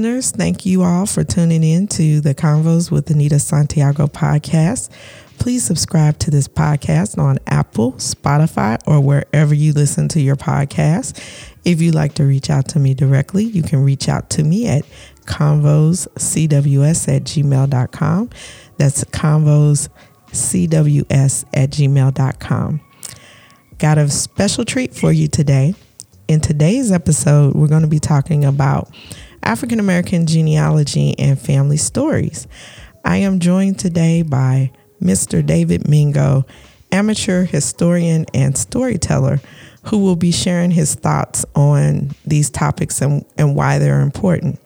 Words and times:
listeners, 0.00 0.30
thank 0.30 0.64
you 0.64 0.82
all 0.82 1.04
for 1.04 1.22
tuning 1.22 1.62
in 1.62 1.86
to 1.86 2.22
the 2.22 2.34
Convos 2.34 2.90
with 2.90 3.10
Anita 3.10 3.38
Santiago 3.38 4.06
podcast. 4.06 4.88
Please 5.38 5.62
subscribe 5.62 6.18
to 6.20 6.30
this 6.30 6.48
podcast 6.48 7.18
on 7.18 7.38
Apple, 7.46 7.92
Spotify, 7.92 8.78
or 8.86 8.98
wherever 9.02 9.52
you 9.52 9.74
listen 9.74 10.08
to 10.08 10.18
your 10.18 10.36
podcast. 10.36 11.20
If 11.66 11.82
you'd 11.82 11.94
like 11.94 12.14
to 12.14 12.24
reach 12.24 12.48
out 12.48 12.66
to 12.68 12.78
me 12.78 12.94
directly, 12.94 13.44
you 13.44 13.62
can 13.62 13.84
reach 13.84 14.08
out 14.08 14.30
to 14.30 14.42
me 14.42 14.68
at 14.68 14.86
convoscws 15.26 17.08
at 17.14 17.24
gmail.com. 17.24 18.30
That's 18.78 19.04
convoscws 19.04 19.88
at 21.52 21.70
gmail.com. 21.70 22.80
Got 23.76 23.98
a 23.98 24.08
special 24.08 24.64
treat 24.64 24.94
for 24.94 25.12
you 25.12 25.28
today. 25.28 25.74
In 26.26 26.40
today's 26.40 26.90
episode, 26.90 27.54
we're 27.54 27.68
going 27.68 27.82
to 27.82 27.88
be 27.88 27.98
talking 27.98 28.46
about 28.46 28.88
African 29.42 29.80
American 29.80 30.26
genealogy 30.26 31.18
and 31.18 31.40
family 31.40 31.76
stories. 31.76 32.46
I 33.04 33.18
am 33.18 33.40
joined 33.40 33.78
today 33.78 34.22
by 34.22 34.70
Mr. 35.02 35.44
David 35.44 35.88
Mingo, 35.88 36.44
amateur 36.92 37.44
historian 37.44 38.26
and 38.34 38.56
storyteller, 38.56 39.40
who 39.84 39.98
will 39.98 40.16
be 40.16 40.32
sharing 40.32 40.70
his 40.70 40.94
thoughts 40.94 41.44
on 41.54 42.10
these 42.26 42.50
topics 42.50 43.00
and, 43.00 43.24
and 43.38 43.56
why 43.56 43.78
they're 43.78 44.00
important. 44.00 44.60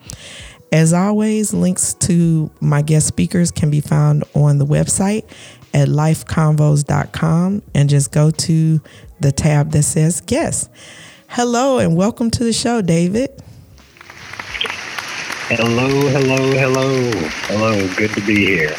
As 0.72 0.92
always, 0.92 1.54
links 1.54 1.94
to 1.94 2.50
my 2.60 2.82
guest 2.82 3.06
speakers 3.06 3.52
can 3.52 3.70
be 3.70 3.80
found 3.80 4.24
on 4.34 4.58
the 4.58 4.66
website 4.66 5.24
at 5.72 5.88
lifeconvos.com 5.88 7.62
and 7.74 7.88
just 7.88 8.10
go 8.10 8.30
to 8.30 8.80
the 9.20 9.30
tab 9.30 9.70
that 9.70 9.84
says 9.84 10.20
guests. 10.20 10.68
Hello 11.28 11.78
and 11.78 11.96
welcome 11.96 12.30
to 12.30 12.42
the 12.42 12.52
show, 12.52 12.82
David. 12.82 13.30
Hello, 15.48 15.86
hello, 16.08 16.36
hello. 16.52 17.10
Hello, 17.48 17.94
good 17.96 18.10
to 18.12 18.22
be 18.22 18.46
here. 18.46 18.74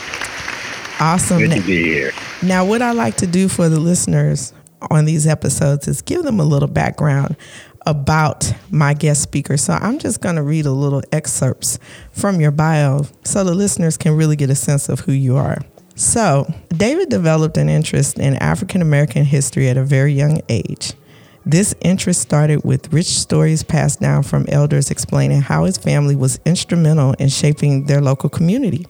Awesome. 1.00 1.38
Good 1.38 1.52
to 1.52 1.62
be 1.62 1.84
here. 1.84 2.12
Now, 2.42 2.66
what 2.66 2.82
I 2.82 2.92
like 2.92 3.18
to 3.18 3.28
do 3.28 3.48
for 3.48 3.70
the 3.70 3.80
listeners 3.80 4.52
on 4.90 5.06
these 5.06 5.28
episodes 5.28 5.88
is 5.88 6.02
give 6.02 6.24
them 6.24 6.40
a 6.40 6.44
little 6.44 6.68
background 6.68 7.36
about 7.86 8.52
my 8.72 8.96
guest 8.96 9.22
speaker. 9.22 9.58
So 9.58 9.74
I'm 9.74 10.00
just 10.00 10.22
going 10.22 10.38
to 10.38 10.42
read 10.42 10.66
a 10.66 10.72
little 10.72 11.04
excerpts 11.12 11.78
from 12.12 12.42
your 12.42 12.50
bio 12.50 13.06
so 13.24 13.44
the 13.44 13.54
listeners 13.54 13.96
can 13.96 14.16
really 14.16 14.36
get 14.36 14.50
a 14.50 14.56
sense 14.56 14.90
of 14.90 15.02
who 15.02 15.12
you 15.12 15.36
are. 15.36 15.60
So, 15.94 16.52
David 16.70 17.10
developed 17.10 17.58
an 17.58 17.70
interest 17.70 18.18
in 18.18 18.38
African 18.38 18.82
American 18.82 19.24
history 19.24 19.70
at 19.70 19.78
a 19.78 19.84
very 19.84 20.14
young 20.14 20.42
age. 20.50 20.94
This 21.48 21.76
interest 21.82 22.22
started 22.22 22.64
with 22.64 22.92
rich 22.92 23.06
stories 23.06 23.62
passed 23.62 24.00
down 24.02 24.24
from 24.24 24.46
elders 24.50 24.90
explaining 24.90 25.42
how 25.42 25.66
his 25.66 25.78
family 25.78 26.16
was 26.16 26.40
instrumental 26.44 27.14
in 27.14 27.30
shaping 27.30 27.86
their 27.86 28.02
local 28.02 28.30
community. 28.30 28.88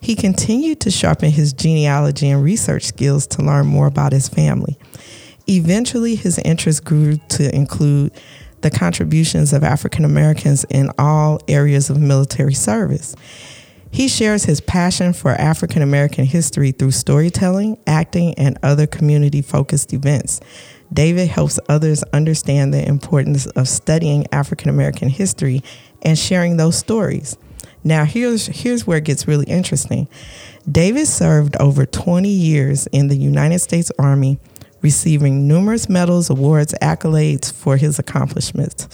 He 0.00 0.14
continued 0.14 0.78
to 0.82 0.92
sharpen 0.92 1.32
his 1.32 1.52
genealogy 1.52 2.30
and 2.30 2.44
research 2.44 2.84
skills 2.84 3.26
to 3.28 3.42
learn 3.42 3.66
more 3.66 3.88
about 3.88 4.12
his 4.12 4.28
family. 4.28 4.78
Eventually, 5.48 6.14
his 6.14 6.38
interest 6.38 6.84
grew 6.84 7.16
to 7.30 7.52
include 7.52 8.12
the 8.60 8.70
contributions 8.70 9.52
of 9.52 9.64
African 9.64 10.04
Americans 10.04 10.64
in 10.70 10.90
all 10.98 11.40
areas 11.48 11.90
of 11.90 11.98
military 11.98 12.54
service. 12.54 13.16
He 13.90 14.06
shares 14.06 14.44
his 14.44 14.60
passion 14.60 15.12
for 15.12 15.32
African 15.32 15.82
American 15.82 16.26
history 16.26 16.72
through 16.72 16.90
storytelling, 16.90 17.78
acting, 17.86 18.34
and 18.34 18.58
other 18.62 18.86
community 18.86 19.42
focused 19.42 19.92
events. 19.92 20.40
David 20.92 21.28
helps 21.28 21.60
others 21.68 22.02
understand 22.12 22.72
the 22.72 22.86
importance 22.86 23.46
of 23.46 23.68
studying 23.68 24.26
African 24.32 24.70
American 24.70 25.08
history 25.08 25.62
and 26.02 26.18
sharing 26.18 26.56
those 26.56 26.76
stories. 26.76 27.36
Now, 27.84 28.04
here's, 28.04 28.46
here's 28.46 28.86
where 28.86 28.98
it 28.98 29.04
gets 29.04 29.28
really 29.28 29.46
interesting. 29.46 30.08
David 30.70 31.06
served 31.06 31.56
over 31.56 31.86
20 31.86 32.28
years 32.28 32.86
in 32.88 33.08
the 33.08 33.16
United 33.16 33.60
States 33.60 33.90
Army 33.98 34.38
receiving 34.82 35.48
numerous 35.48 35.88
medals, 35.88 36.30
awards, 36.30 36.74
accolades 36.80 37.52
for 37.52 37.76
his 37.76 37.98
accomplishments. 37.98 38.88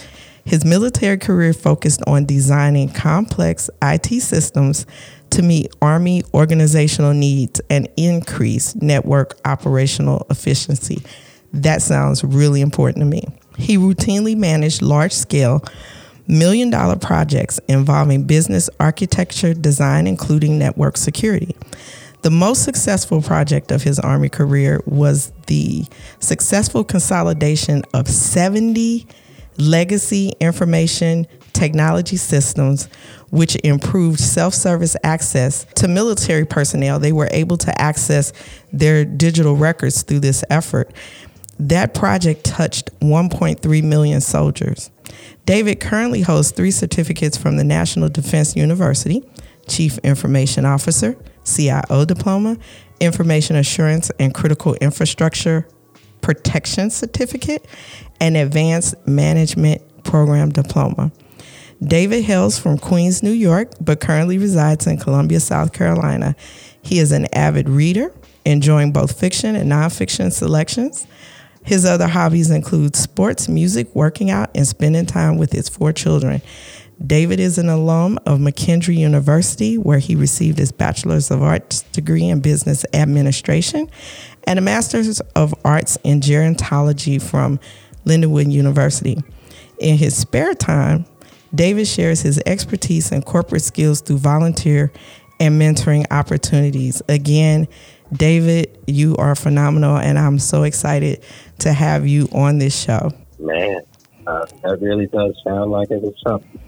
His 0.45 0.65
military 0.65 1.19
career 1.19 1.53
focused 1.53 2.03
on 2.07 2.27
designing 2.27 2.91
complex 2.91 3.71
IT 3.83 4.21
systems 4.21 4.87
to 5.31 5.43
meet 5.43 5.75
Army 5.81 6.23
organizational 6.35 7.15
needs 7.15 7.61
and 7.71 7.89
increase 7.97 8.75
network 8.77 9.39
operational 9.45 10.27
efficiency. 10.31 11.03
That 11.55 11.83
sounds 11.83 12.25
really 12.25 12.61
important 12.61 12.99
to 12.99 13.07
me. 13.07 13.23
He 13.57 13.77
routinely 13.79 14.37
managed 14.37 14.83
large 14.83 15.13
scale, 15.13 15.65
million 16.27 16.69
dollar 16.69 16.97
projects 16.97 17.61
involving 17.69 18.25
business 18.25 18.69
architecture 18.81 19.55
design, 19.55 20.09
including 20.09 20.59
network 20.59 20.97
security. 20.97 21.55
The 22.23 22.31
most 22.31 22.65
successful 22.65 23.23
project 23.23 23.71
of 23.71 23.83
his 23.83 24.01
Army 24.01 24.29
career 24.29 24.81
was 24.87 25.33
the 25.47 25.85
successful 26.19 26.83
consolidation 26.83 27.83
of 27.93 28.09
70 28.09 29.07
legacy 29.57 30.33
information 30.41 31.27
technology 31.53 32.17
systems, 32.17 32.89
which 33.31 33.57
improved 33.65 34.21
self 34.21 34.55
service 34.55 34.97
access 35.03 35.65
to 35.77 35.89
military 35.89 36.45
personnel. 36.45 36.99
They 36.99 37.13
were 37.13 37.29
able 37.31 37.57
to 37.59 37.81
access 37.81 38.33
their 38.73 39.05
digital 39.05 39.57
records 39.57 40.03
through 40.03 40.21
this 40.21 40.45
effort. 40.51 40.93
That 41.59 41.95
project 41.95 42.45
touched 42.45 42.91
1.3 43.01 43.85
million 43.85 44.21
soldiers. 44.21 44.91
David 45.47 45.81
currently 45.81 46.23
holds 46.23 46.51
three 46.51 46.71
certificates 46.71 47.37
from 47.37 47.57
the 47.57 47.65
National 47.65 48.09
Defense 48.09 48.57
University 48.57 49.23
Chief 49.69 49.99
Information 49.99 50.65
Officer, 50.67 51.17
CIO 51.45 52.05
diploma, 52.05 52.59
Information 53.01 53.57
Assurance 53.57 54.11
and 54.19 54.35
Critical 54.35 54.75
Infrastructure 54.75 55.67
Protection 56.21 56.91
Certificate, 56.91 57.67
and 58.21 58.37
Advanced 58.37 58.95
Management 59.07 59.83
Program 60.05 60.51
diploma. 60.51 61.13
David 61.83 62.25
hails 62.25 62.59
from 62.59 62.79
Queens, 62.79 63.23
New 63.23 63.31
York, 63.31 63.73
but 63.81 64.01
currently 64.01 64.39
resides 64.39 64.87
in 64.87 64.97
Columbia, 64.97 65.41
South 65.41 65.73
Carolina. 65.73 66.35
He 66.83 66.99
is 66.99 67.13
an 67.13 67.27
avid 67.35 67.69
reader, 67.69 68.13
enjoying 68.45 68.93
both 68.93 69.19
fiction 69.19 69.57
and 69.57 69.71
nonfiction 69.71 70.33
selections. 70.33 71.07
His 71.65 71.85
other 71.87 72.07
hobbies 72.07 72.51
include 72.51 72.95
sports, 72.95 73.49
music, 73.49 73.93
working 73.95 74.31
out, 74.31 74.51
and 74.55 74.67
spending 74.67 75.07
time 75.07 75.39
with 75.39 75.53
his 75.53 75.69
four 75.69 75.93
children. 75.93 76.43
David 77.05 77.41
is 77.41 77.59
an 77.59 77.69
alum 77.69 78.19
of 78.27 78.39
McKendree 78.39 78.97
University, 78.97 79.77
where 79.77 79.99
he 79.99 80.15
received 80.15 80.59
his 80.59 80.71
Bachelor's 80.71 81.31
of 81.31 81.43
Arts 81.43 81.83
degree 81.93 82.29
in 82.29 82.41
Business 82.41 82.85
Administration 82.95 83.91
and 84.45 84.59
a 84.59 84.63
Master's 84.63 85.21
of 85.35 85.55
Arts 85.65 85.99
in 86.05 86.21
Gerontology 86.21 87.21
from 87.21 87.59
Lindenwood 88.05 88.53
University. 88.53 89.19
In 89.79 89.97
his 89.97 90.17
spare 90.17 90.55
time, 90.55 91.07
David 91.55 91.87
shares 91.87 92.21
his 92.21 92.41
expertise 92.47 93.11
and 93.11 93.25
corporate 93.25 93.63
skills 93.63 94.01
through 94.01 94.19
volunteer 94.19 94.93
and 95.41 95.61
mentoring 95.61 96.07
opportunities. 96.11 97.03
Again, 97.09 97.69
David, 98.13 98.79
you 98.87 99.17
are 99.17 99.35
phenomenal, 99.35 99.97
and 99.97 100.19
I'm 100.19 100.39
so 100.39 100.63
excited 100.63 101.25
to 101.61 101.73
have 101.73 102.07
you 102.07 102.29
on 102.33 102.59
this 102.59 102.79
show. 102.79 103.11
Man, 103.39 103.81
uh, 104.27 104.47
that 104.63 104.79
really 104.81 105.07
does 105.07 105.35
sound 105.45 105.71
like 105.71 105.91
it 105.91 106.03
was 106.03 106.15
something 106.27 106.61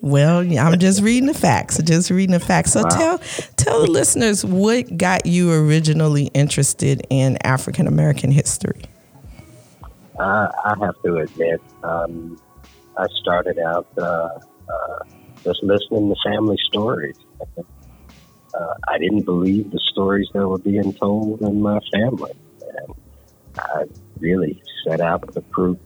well, 0.00 0.38
I'm 0.38 0.78
just 0.78 1.02
reading 1.02 1.26
the 1.26 1.34
facts. 1.34 1.80
Just 1.82 2.10
reading 2.10 2.32
the 2.32 2.40
facts. 2.40 2.72
So 2.72 2.82
wow. 2.82 2.88
tell 2.88 3.18
tell 3.56 3.82
the 3.82 3.90
listeners 3.90 4.44
what 4.44 4.96
got 4.96 5.26
you 5.26 5.52
originally 5.52 6.26
interested 6.34 7.06
in 7.10 7.38
African 7.44 7.86
American 7.86 8.30
history. 8.30 8.82
Uh, 10.18 10.48
I 10.64 10.74
have 10.80 11.00
to 11.02 11.16
admit, 11.16 11.60
um, 11.82 12.40
I 12.96 13.06
started 13.20 13.58
out 13.58 13.86
uh, 13.98 14.02
uh, 14.02 14.98
just 15.42 15.62
listening 15.62 16.14
to 16.14 16.30
family 16.30 16.58
stories. 16.68 17.16
Uh, 18.54 18.74
I 18.88 18.98
didn't 18.98 19.22
believe 19.22 19.70
the 19.70 19.80
stories 19.90 20.28
that 20.34 20.46
were 20.46 20.58
being 20.58 20.92
told 20.94 21.40
in 21.40 21.62
my 21.62 21.80
family, 21.92 22.32
and 22.60 22.94
I 23.58 23.84
really 24.18 24.62
set 24.84 25.00
out 25.00 25.32
to 25.34 25.40
prove 25.40 25.78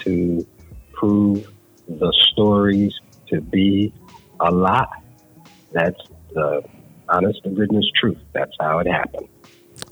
to 0.00 0.46
prove 0.92 1.52
the 1.86 2.12
stories 2.32 2.94
to 3.28 3.40
be 3.40 3.92
a 4.40 4.50
lie. 4.50 4.86
That's 5.72 6.00
the 6.32 6.62
honest 7.08 7.42
to 7.44 7.50
goodness 7.50 7.84
truth. 8.00 8.18
That's 8.32 8.52
how 8.58 8.78
it 8.78 8.86
happened. 8.86 9.28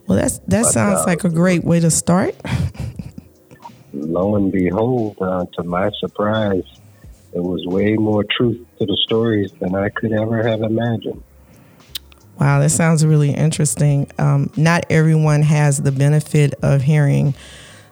Well, 0.07 0.19
that's 0.19 0.39
that 0.39 0.63
but, 0.63 0.73
sounds 0.73 1.01
uh, 1.01 1.05
like 1.07 1.25
a 1.25 1.31
great 1.31 1.65
way 1.65 1.81
to 1.81 1.91
start. 1.91 2.35
lo 3.93 4.37
and 4.37 4.51
behold, 4.51 5.17
uh, 5.21 5.45
to 5.55 5.63
my 5.63 5.91
surprise, 5.99 6.65
there 7.33 7.43
was 7.43 7.65
way 7.67 7.95
more 7.95 8.25
truth 8.25 8.65
to 8.79 8.87
the 8.87 8.99
stories 9.05 9.53
than 9.61 9.75
I 9.75 9.89
could 9.91 10.13
ever 10.13 10.47
have 10.47 10.63
imagined. 10.63 11.23
Wow, 12.41 12.61
that 12.61 12.71
sounds 12.71 13.05
really 13.05 13.31
interesting. 13.31 14.11
Um, 14.19 14.51
not 14.57 14.85
everyone 14.91 15.43
has 15.43 15.81
the 15.81 15.93
benefit 15.93 16.55
of 16.63 16.83
hearing 16.83 17.35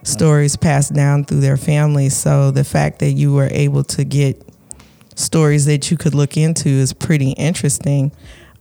stories 0.02 0.56
passed 0.56 0.92
down 0.94 1.24
through 1.24 1.40
their 1.40 1.56
families. 1.56 2.16
So 2.16 2.50
the 2.50 2.64
fact 2.64 2.98
that 3.00 3.12
you 3.12 3.32
were 3.32 3.48
able 3.50 3.84
to 3.84 4.04
get 4.04 4.42
stories 5.14 5.66
that 5.66 5.90
you 5.90 5.96
could 5.96 6.14
look 6.14 6.36
into 6.36 6.68
is 6.68 6.92
pretty 6.92 7.32
interesting. 7.32 8.12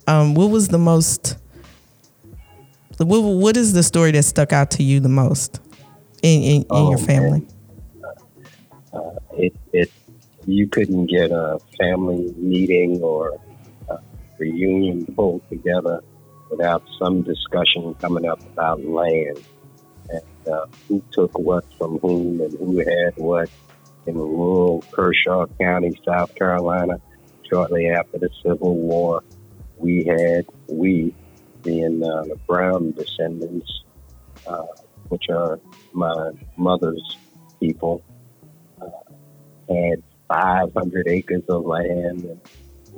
Um, 0.08 0.36
what 0.36 0.50
was 0.50 0.68
the 0.68 0.78
most? 0.78 1.38
What, 2.98 3.22
what 3.22 3.56
is 3.56 3.74
the 3.74 3.84
story 3.84 4.12
that 4.12 4.24
stuck 4.24 4.52
out 4.52 4.72
to 4.72 4.84
you 4.84 5.00
the 5.00 5.10
most 5.10 5.62
in 6.22 6.42
in, 6.42 6.62
in 6.62 6.66
oh, 6.70 6.90
your 6.90 6.98
family? 6.98 7.48
Uh, 8.92 9.12
it 9.34 9.56
it 9.72 9.92
you 10.46 10.68
couldn't 10.68 11.06
get 11.06 11.32
a 11.32 11.60
family 11.78 12.34
meeting 12.38 13.02
or 13.02 13.40
reunion 14.40 15.06
pulled 15.16 15.42
together 15.50 16.02
without 16.50 16.84
some 17.02 17.22
discussion 17.22 17.96
coming 18.02 18.28
up 18.28 18.40
about 18.52 18.84
land 18.84 19.44
and 20.10 20.54
uh, 20.54 20.66
who 20.88 21.04
took 21.12 21.38
what 21.38 21.64
from 21.78 22.00
whom 22.00 22.42
and 22.42 22.58
who 22.58 22.80
had 22.80 23.14
what 23.16 23.50
in 24.06 24.16
rural 24.16 24.84
Kershaw 24.94 25.46
County, 25.60 26.00
South 26.08 26.34
Carolina, 26.36 27.00
shortly 27.50 27.90
after 27.90 28.18
the 28.18 28.30
Civil 28.44 28.76
War. 28.76 29.24
We 29.78 30.06
had, 30.06 30.46
we, 30.68 31.14
being 31.64 32.02
uh, 32.04 32.24
the 32.24 32.38
Brown 32.48 32.94
descendants, 32.94 33.72
uh, 34.46 34.64
which 35.10 35.26
are 35.30 35.60
my 35.94 36.32
mother's 36.58 37.18
people, 37.60 38.04
uh, 38.82 38.88
had 39.70 40.04
500 40.28 41.08
acres 41.08 41.44
of 41.50 41.66
land 41.66 42.26
in 42.26 42.42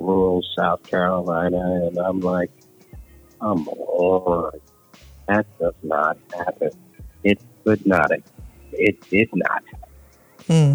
rural 0.02 0.42
South 0.58 0.82
Carolina. 0.82 1.86
And 1.86 1.98
I'm 1.98 2.20
like, 2.20 2.50
come 3.40 3.68
on, 3.68 4.60
that 5.28 5.46
does 5.58 5.74
not 5.82 6.18
happen. 6.34 6.70
It 7.24 7.40
could 7.64 7.86
not. 7.86 8.10
It 8.72 9.00
did 9.10 9.30
not. 9.34 9.64
Hmm. 10.46 10.74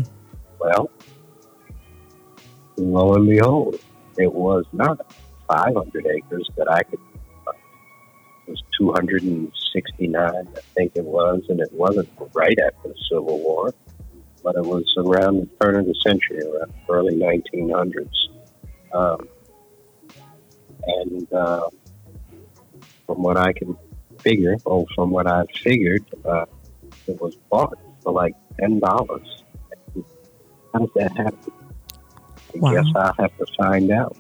Well, 0.60 0.90
lo 2.78 3.14
and 3.16 3.28
behold, 3.28 3.80
it 4.18 4.34
was 4.34 4.66
not 4.72 5.14
500 5.48 6.08
acres 6.08 6.50
that 6.58 6.72
I 6.72 6.84
could. 6.84 7.00
It 8.48 8.52
was 8.52 8.64
269, 8.80 10.18
I 10.18 10.44
think 10.74 10.94
it 10.96 11.04
was, 11.04 11.44
and 11.50 11.60
it 11.60 11.72
wasn't 11.74 12.10
right 12.34 12.58
after 12.66 12.90
the 12.90 12.96
Civil 13.10 13.40
War, 13.40 13.74
but 14.42 14.56
it 14.56 14.64
was 14.64 14.86
around 14.98 15.42
the 15.42 15.50
turn 15.60 15.76
of 15.76 15.86
the 15.86 15.96
century, 16.02 16.40
around 16.42 16.74
early 16.90 17.16
1900s. 17.16 18.08
Um, 18.98 19.30
and 20.88 21.32
uh, 21.32 21.70
from 23.06 23.22
what 23.22 23.38
I 23.38 23.54
can 23.54 23.78
figure, 24.20 24.58
or 24.66 24.88
from 24.96 25.12
what 25.12 25.28
I 25.28 25.44
figured, 25.62 26.04
uh, 26.26 26.46
it 27.08 27.22
was 27.22 27.36
bought 27.52 27.78
for 28.02 28.12
like 28.12 28.34
ten 28.60 28.80
dollars. 28.80 29.44
How 30.74 30.80
does 30.80 30.90
that 30.96 31.16
happen? 31.16 31.54
I 32.56 32.60
wow. 32.60 32.74
guess 32.74 32.86
I'll 32.96 33.14
have 33.20 33.38
to 33.38 33.46
find 33.56 33.92
out 33.92 34.18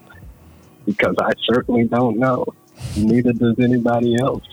because 0.85 1.15
I 1.19 1.31
certainly 1.51 1.85
don't 1.85 2.19
know. 2.19 2.45
Neither 2.95 3.33
does 3.33 3.57
anybody 3.59 4.15
else. 4.21 4.45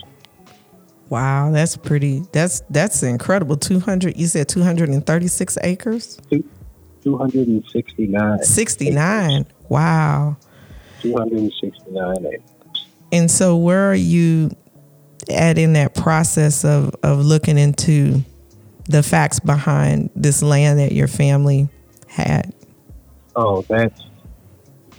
Wow, 1.09 1.51
that's 1.51 1.77
pretty. 1.77 2.23
That's 2.31 2.63
that's 2.71 3.03
incredible. 3.03 3.57
Two 3.57 3.79
hundred. 3.79 4.17
You 4.17 4.25
said 4.25 4.49
two 4.49 4.63
hundred 4.63 4.89
and 4.89 5.05
thirty-six 5.05 5.57
acres. 5.61 6.19
Two 7.03 7.17
hundred 7.17 7.47
and 7.47 7.63
sixty-nine. 7.71 8.41
Sixty-nine. 8.41 9.45
Wow. 9.69 10.37
Two 11.01 11.15
hundred 11.15 11.39
and 11.39 11.53
sixty-nine 11.61 12.25
acres. 12.25 12.85
And 13.11 13.29
so, 13.29 13.57
where 13.57 13.89
are 13.89 13.95
you 13.95 14.51
at 15.29 15.57
in 15.57 15.73
that 15.73 15.95
process 15.95 16.63
of 16.65 16.95
of 17.03 17.19
looking 17.19 17.57
into 17.57 18.23
the 18.87 19.01
facts 19.01 19.39
behind 19.39 20.09
this 20.15 20.43
land 20.43 20.79
that 20.79 20.91
your 20.91 21.07
family 21.07 21.69
had? 22.07 22.53
Oh, 23.35 23.61
that's 23.63 24.01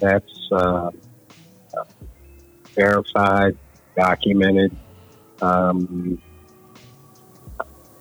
that's 0.00 0.52
uh, 0.52 0.90
verified, 2.74 3.56
documented. 3.96 4.76
Um, 5.40 6.20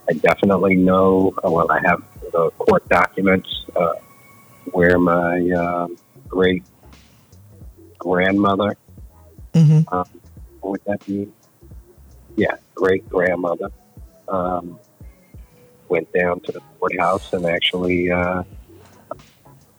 I 0.09 0.13
definitely 0.13 0.75
know. 0.75 1.33
Uh, 1.43 1.49
well, 1.49 1.71
I 1.71 1.79
have 1.85 2.03
the 2.31 2.51
court 2.51 2.87
documents 2.89 3.49
uh, 3.75 3.93
where 4.71 4.99
my 4.99 5.49
uh, 5.49 5.87
great 6.35 6.63
grandmother. 7.97 8.75
Mm-hmm. 9.53 9.93
Um, 9.93 10.05
what 10.59 10.71
would 10.71 10.85
that 10.85 11.05
be? 11.05 11.31
Yeah, 12.35 12.57
great 12.73 13.07
grandmother 13.07 13.69
um, 14.27 14.77
went 15.87 16.11
down 16.11 16.41
to 16.41 16.51
the 16.51 16.59
courthouse 16.77 17.31
and 17.31 17.45
actually 17.45 18.11
uh, 18.11 18.43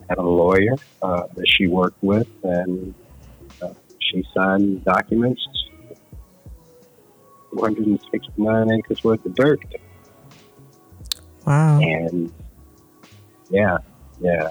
had 0.09 0.17
a 0.17 0.23
lawyer 0.23 0.77
uh, 1.03 1.25
that 1.35 1.47
she 1.47 1.67
worked 1.67 2.03
with, 2.03 2.29
and 2.43 2.95
uh, 3.61 3.75
she 3.99 4.27
signed 4.35 4.83
documents. 4.85 5.47
269 7.53 8.73
acres 8.73 9.05
worth 9.05 9.25
of 9.25 9.35
dirt. 9.35 9.63
Wow. 11.47 11.81
And 11.81 12.33
yeah, 13.51 13.79
yeah. 14.21 14.51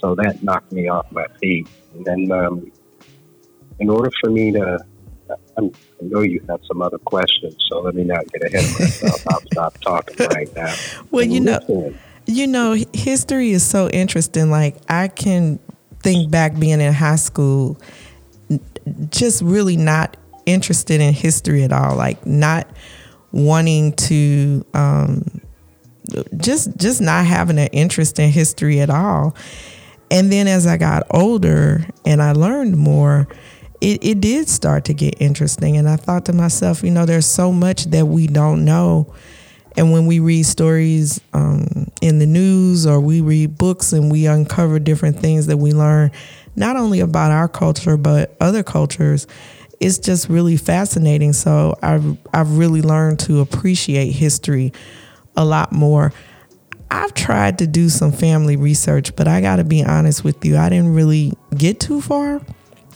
So 0.00 0.14
that 0.16 0.42
knocked 0.42 0.72
me 0.72 0.88
off 0.88 1.10
my 1.10 1.26
feet. 1.40 1.68
And 1.94 2.04
then, 2.04 2.30
um, 2.32 2.70
in 3.78 3.90
order 3.90 4.10
for 4.20 4.30
me 4.30 4.52
to, 4.52 4.78
i 5.30 5.34
I 5.60 5.70
know 6.02 6.20
you 6.20 6.42
have 6.48 6.60
some 6.66 6.80
other 6.80 6.98
questions, 6.98 7.56
so 7.68 7.80
let 7.80 7.94
me 7.94 8.04
not 8.04 8.26
get 8.32 8.44
ahead 8.44 8.64
of 8.64 8.80
myself. 8.80 9.26
I'll 9.28 9.40
stop 9.52 9.80
talking 9.80 10.26
right 10.28 10.54
now. 10.54 10.74
Well, 11.10 11.22
and 11.22 11.32
you 11.32 11.40
listen. 11.40 11.80
know 11.80 11.94
you 12.28 12.46
know, 12.46 12.76
history 12.92 13.50
is 13.50 13.64
so 13.64 13.88
interesting. 13.88 14.50
Like 14.50 14.76
I 14.88 15.08
can 15.08 15.58
think 16.02 16.30
back 16.30 16.58
being 16.58 16.80
in 16.80 16.92
high 16.92 17.16
school, 17.16 17.80
just 19.08 19.40
really 19.42 19.78
not 19.78 20.16
interested 20.44 21.00
in 21.00 21.14
history 21.14 21.64
at 21.64 21.72
all. 21.72 21.96
Like 21.96 22.24
not 22.26 22.68
wanting 23.32 23.94
to, 23.94 24.64
um, 24.74 25.40
just 26.36 26.76
just 26.76 27.00
not 27.00 27.24
having 27.24 27.58
an 27.58 27.68
interest 27.68 28.18
in 28.18 28.30
history 28.30 28.80
at 28.80 28.90
all. 28.90 29.34
And 30.10 30.32
then 30.32 30.48
as 30.48 30.66
I 30.66 30.76
got 30.76 31.06
older 31.10 31.86
and 32.04 32.22
I 32.22 32.32
learned 32.32 32.76
more, 32.76 33.28
it, 33.80 34.04
it 34.04 34.20
did 34.20 34.48
start 34.48 34.84
to 34.86 34.94
get 34.94 35.20
interesting. 35.20 35.76
And 35.76 35.88
I 35.88 35.96
thought 35.96 36.24
to 36.26 36.32
myself, 36.32 36.82
you 36.82 36.90
know, 36.90 37.06
there's 37.06 37.26
so 37.26 37.52
much 37.52 37.84
that 37.86 38.06
we 38.06 38.26
don't 38.26 38.64
know 38.64 39.12
and 39.78 39.92
when 39.92 40.06
we 40.06 40.18
read 40.18 40.44
stories 40.44 41.20
um, 41.32 41.86
in 42.02 42.18
the 42.18 42.26
news 42.26 42.84
or 42.84 42.98
we 42.98 43.20
read 43.20 43.56
books 43.56 43.92
and 43.92 44.10
we 44.10 44.26
uncover 44.26 44.80
different 44.80 45.20
things 45.20 45.46
that 45.46 45.58
we 45.58 45.72
learn, 45.72 46.10
not 46.56 46.74
only 46.74 46.98
about 46.98 47.30
our 47.30 47.46
culture, 47.46 47.96
but 47.96 48.36
other 48.40 48.64
cultures, 48.64 49.28
it's 49.78 49.98
just 49.98 50.28
really 50.28 50.56
fascinating. 50.56 51.32
So 51.32 51.78
I've, 51.80 52.18
I've 52.34 52.58
really 52.58 52.82
learned 52.82 53.20
to 53.20 53.38
appreciate 53.38 54.10
history 54.10 54.72
a 55.36 55.44
lot 55.44 55.70
more. 55.70 56.12
I've 56.90 57.14
tried 57.14 57.58
to 57.58 57.66
do 57.66 57.88
some 57.88 58.12
family 58.12 58.56
research, 58.56 59.14
but 59.14 59.28
I 59.28 59.40
got 59.40 59.56
to 59.56 59.64
be 59.64 59.84
honest 59.84 60.24
with 60.24 60.44
you, 60.44 60.56
I 60.56 60.68
didn't 60.68 60.94
really 60.94 61.32
get 61.56 61.80
too 61.80 62.00
far 62.00 62.40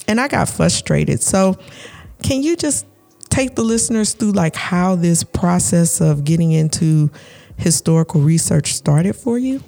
and 0.09 0.21
I 0.21 0.29
got 0.29 0.49
frustrated. 0.49 1.23
So, 1.23 1.59
can 2.23 2.43
you 2.43 2.57
just 2.57 2.87
take 3.29 3.55
the 3.55 3.63
listeners 3.63 4.15
through 4.15 4.33
like 4.33 4.55
how 4.55 4.95
this 4.95 5.25
process 5.25 6.01
of 6.01 6.25
getting 6.25 6.53
into 6.53 7.11
historical 7.57 8.21
research 8.21 8.75
started 8.75 9.15
for 9.15 9.39
you? 9.39 9.63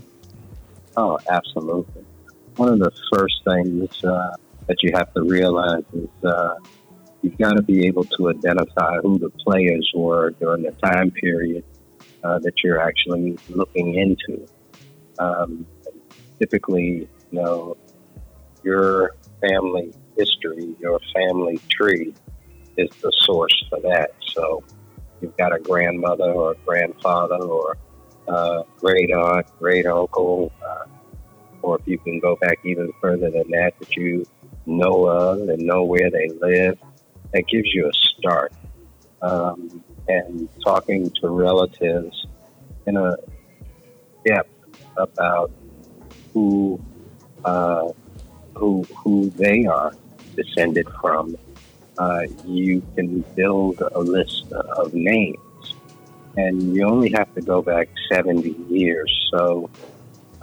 Oh, 0.97 1.19
absolutely. 1.29 2.05
One 2.57 2.69
of 2.69 2.79
the 2.79 2.93
first 3.13 3.43
things 3.45 4.05
uh, 4.05 4.37
that 4.67 4.83
you 4.83 4.93
have 4.95 5.13
to 5.15 5.23
realize 5.23 5.83
is 5.93 6.09
uh, 6.25 6.55
you've 7.23 7.39
got 7.39 7.55
to 7.55 7.63
be 7.63 7.87
able 7.87 8.05
to 8.05 8.31
identify 8.31 8.99
who 8.99 9.19
the 9.19 9.31
players 9.31 9.91
were 9.95 10.31
during 10.31 10.63
the 10.63 10.73
time 10.73 11.11
period 11.11 11.65
uh, 12.25 12.39
that 12.41 12.55
you're 12.65 12.81
actually 12.81 13.39
looking 13.51 13.95
into. 13.95 14.47
Um, 15.19 15.67
typically, 16.39 17.09
you 17.31 17.41
know, 17.41 17.77
your 18.63 19.15
family 19.41 19.93
history, 20.17 20.75
your 20.81 20.99
family 21.15 21.61
tree 21.69 22.15
is 22.77 22.89
the 23.03 23.13
source 23.21 23.65
for 23.69 23.81
that. 23.81 24.13
So 24.35 24.65
you've 25.21 25.37
got 25.37 25.55
a 25.55 25.59
grandmother 25.59 26.25
or 26.25 26.53
a 26.53 26.57
grandfather 26.67 27.37
or 27.37 27.77
uh, 28.27 28.63
great 28.79 29.13
aunt, 29.13 29.47
great 29.59 29.87
uncle, 29.87 30.51
uh, 30.67 30.85
or 31.63 31.79
if 31.79 31.87
you 31.87 31.99
can 31.99 32.21
go 32.21 32.37
back 32.37 32.59
even 32.65 32.93
further 33.01 33.31
than 33.31 33.51
that, 33.51 33.75
that 33.79 33.97
you 33.97 34.25
know 34.67 35.07
of 35.07 35.49
and 35.49 35.59
know 35.63 35.85
where 35.85 36.11
they 36.11 36.29
live, 36.41 36.79
that 37.33 37.47
gives 37.49 37.73
you 37.75 37.89
a 37.89 37.93
start. 37.93 38.53
Um, 39.21 39.85
and 40.09 40.49
talking 40.65 41.11
to 41.21 41.29
relatives 41.29 42.27
in 42.87 42.97
a 42.97 43.17
depth 44.27 44.51
about 44.97 45.51
who 46.33 46.81
uh, 47.45 47.89
who 48.55 48.85
who 49.03 49.31
they 49.31 49.67
are 49.67 49.93
descended 50.37 50.87
from 51.01 51.37
uh, 51.99 52.23
you 52.45 52.83
can 52.97 53.21
build 53.37 53.81
a 53.81 54.01
list 54.01 54.51
of 54.53 54.93
names. 54.93 55.39
And 56.37 56.75
you 56.75 56.85
only 56.85 57.11
have 57.17 57.33
to 57.35 57.41
go 57.41 57.63
back 57.63 57.89
70 58.13 58.57
years. 58.69 59.11
So 59.31 59.71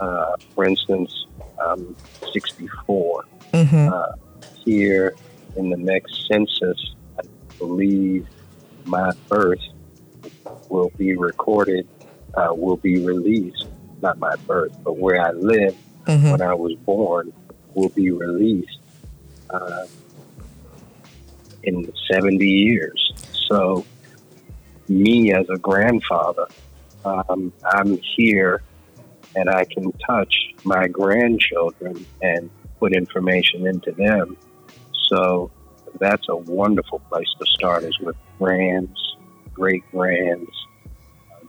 Uh, 0.00 0.34
for 0.54 0.64
instance, 0.64 1.26
I'm 1.64 1.94
64. 2.32 3.24
Mm-hmm. 3.52 3.88
Uh, 3.92 4.12
here 4.64 5.14
in 5.54 5.70
the 5.70 5.76
next 5.76 6.26
census, 6.26 6.94
I 7.18 7.22
believe 7.58 8.26
my 8.84 9.12
birth 9.28 9.60
will 10.68 10.90
be 10.96 11.16
recorded, 11.16 11.86
uh, 12.34 12.48
will 12.50 12.76
be 12.76 13.04
released. 13.04 13.66
Not 14.00 14.18
my 14.18 14.34
birth, 14.46 14.76
but 14.82 14.96
where 14.96 15.20
I 15.20 15.30
lived 15.30 15.78
mm-hmm. 16.06 16.30
when 16.30 16.42
I 16.42 16.54
was 16.54 16.74
born 16.74 17.32
will 17.74 17.90
be 17.90 18.10
released 18.10 18.78
uh, 19.50 19.86
in 21.62 21.92
70 22.10 22.44
years. 22.46 23.12
So, 23.48 23.84
me 24.88 25.32
as 25.32 25.48
a 25.48 25.56
grandfather, 25.58 26.46
um, 27.04 27.52
I'm 27.64 27.98
here 27.98 28.62
and 29.34 29.48
I 29.48 29.64
can 29.64 29.92
touch 29.92 30.52
my 30.64 30.88
grandchildren 30.88 32.04
and 32.20 32.50
put 32.78 32.94
information 32.94 33.66
into 33.66 33.92
them. 33.92 34.36
So 35.08 35.50
that's 35.98 36.28
a 36.28 36.36
wonderful 36.36 37.00
place 37.10 37.28
to 37.38 37.46
start 37.46 37.84
is 37.84 37.98
with 38.00 38.16
grands, 38.38 39.16
great 39.52 39.82
grands, 39.90 40.50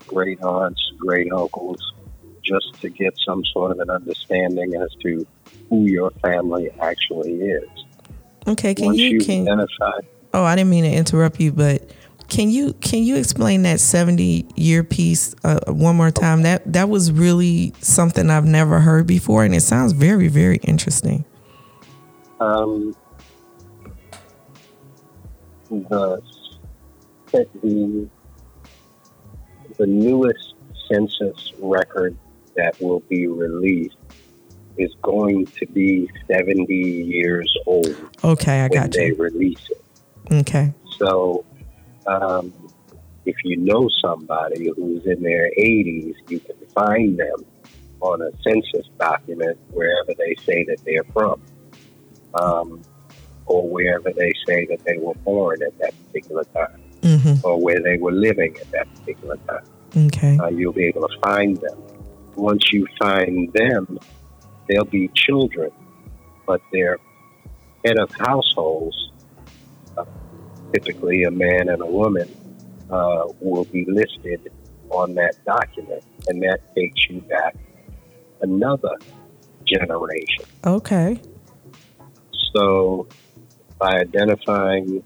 great 0.08 0.42
aunts, 0.42 0.82
great 0.98 1.32
uncles, 1.32 1.94
just 2.44 2.74
to 2.82 2.90
get 2.90 3.14
some 3.26 3.44
sort 3.46 3.72
of 3.72 3.80
an 3.80 3.90
understanding 3.90 4.76
as 4.76 4.90
to 5.02 5.26
who 5.70 5.86
your 5.86 6.12
family 6.22 6.70
actually 6.82 7.34
is. 7.42 7.70
Okay, 8.48 8.76
can 8.76 8.88
Once 8.88 9.00
you 9.00 9.20
can 9.20 9.48
identify? 9.48 10.00
Oh, 10.34 10.44
I 10.44 10.56
didn't 10.56 10.70
mean 10.70 10.84
to 10.84 10.92
interrupt 10.92 11.40
you, 11.40 11.52
but 11.52 11.90
can 12.28 12.50
you 12.50 12.74
can 12.74 13.04
you 13.04 13.16
explain 13.16 13.62
that 13.64 13.80
seventy 13.80 14.46
year 14.56 14.84
piece 14.84 15.36
uh, 15.44 15.60
one 15.68 15.96
more 15.96 16.12
time? 16.12 16.42
That 16.42 16.74
that 16.74 16.90
was 16.90 17.12
really 17.12 17.74
something 17.80 18.30
I've 18.30 18.46
never 18.46 18.80
heard 18.80 19.08
before, 19.08 19.44
and 19.46 19.56
it 19.56 19.62
sounds 19.62 19.94
very 19.94 20.28
very 20.28 20.58
interesting. 20.58 21.26
Um, 22.40 22.96
the 25.82 26.22
the 27.32 28.10
the 29.78 29.88
newest 29.88 30.54
census 30.92 31.54
record 31.60 32.16
that 32.56 32.80
will 32.80 33.00
be 33.02 33.28
released 33.28 33.98
is 34.78 34.94
going 35.02 35.46
to 35.60 35.66
be 35.68 36.10
70 36.32 36.74
years 36.74 37.52
old. 37.66 37.96
Okay, 38.24 38.62
I 38.62 38.70
got 38.70 38.96
you. 38.96 39.02
They 39.02 39.12
release 39.12 39.70
it. 39.70 39.84
Okay. 40.32 40.74
So 40.98 41.46
um, 42.08 42.54
if 43.26 43.36
you 43.44 43.58
know 43.58 43.90
somebody 44.02 44.70
who's 44.76 45.06
in 45.06 45.22
their 45.22 45.50
80s, 45.58 46.16
you 46.28 46.40
can 46.40 46.56
find 46.74 47.18
them 47.18 47.46
on 48.00 48.22
a 48.22 48.32
census 48.42 48.90
document 49.00 49.58
wherever 49.72 50.14
they 50.18 50.36
say 50.46 50.66
that 50.66 50.78
they're 50.86 51.06
from, 51.14 51.42
um, 52.34 52.82
or 53.46 53.68
wherever 53.68 54.12
they 54.12 54.34
say 54.48 54.66
that 54.66 54.84
they 54.86 54.98
were 54.98 55.16
born 55.16 55.62
at 55.64 55.78
that 55.80 55.94
particular 56.06 56.44
time, 56.46 56.82
mm-hmm. 57.02 57.46
or 57.46 57.60
where 57.62 57.80
they 57.80 57.98
were 57.98 58.12
living 58.12 58.56
at 58.58 58.72
that 58.72 58.94
particular 58.96 59.38
time. 59.48 59.66
Okay. 59.96 60.38
Uh, 60.38 60.48
you'll 60.48 60.74
be 60.74 60.86
able 60.86 61.08
to 61.08 61.20
find 61.20 61.58
them. 61.58 61.82
Once 62.36 62.72
you 62.74 62.88
find 63.00 63.52
them, 63.54 64.00
they'll 64.68 64.86
be 64.86 65.10
children, 65.14 65.72
but 66.48 66.62
they're 66.72 66.98
head 67.86 68.00
of 68.00 68.10
households 68.12 69.12
typically 70.74 71.24
a 71.24 71.32
man 71.32 71.70
and 71.70 71.82
a 71.82 71.86
woman, 71.86 72.30
uh, 72.90 73.26
will 73.40 73.66
be 73.66 73.86
listed 73.86 74.52
on 74.90 75.14
that 75.16 75.36
document, 75.46 76.04
and 76.28 76.42
that 76.42 76.60
takes 76.76 77.10
you 77.10 77.22
back 77.22 77.56
another 78.42 78.96
generation. 79.66 80.46
Okay. 80.66 81.20
So, 82.56 83.08
by 83.84 84.00
identifying 84.00 85.04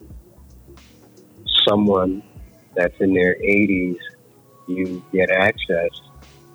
someone 1.67 2.21
that's 2.75 2.93
in 2.99 3.11
their 3.11 3.33
80s, 3.37 3.97
you 4.67 5.03
get 5.11 5.31
access 5.31 5.89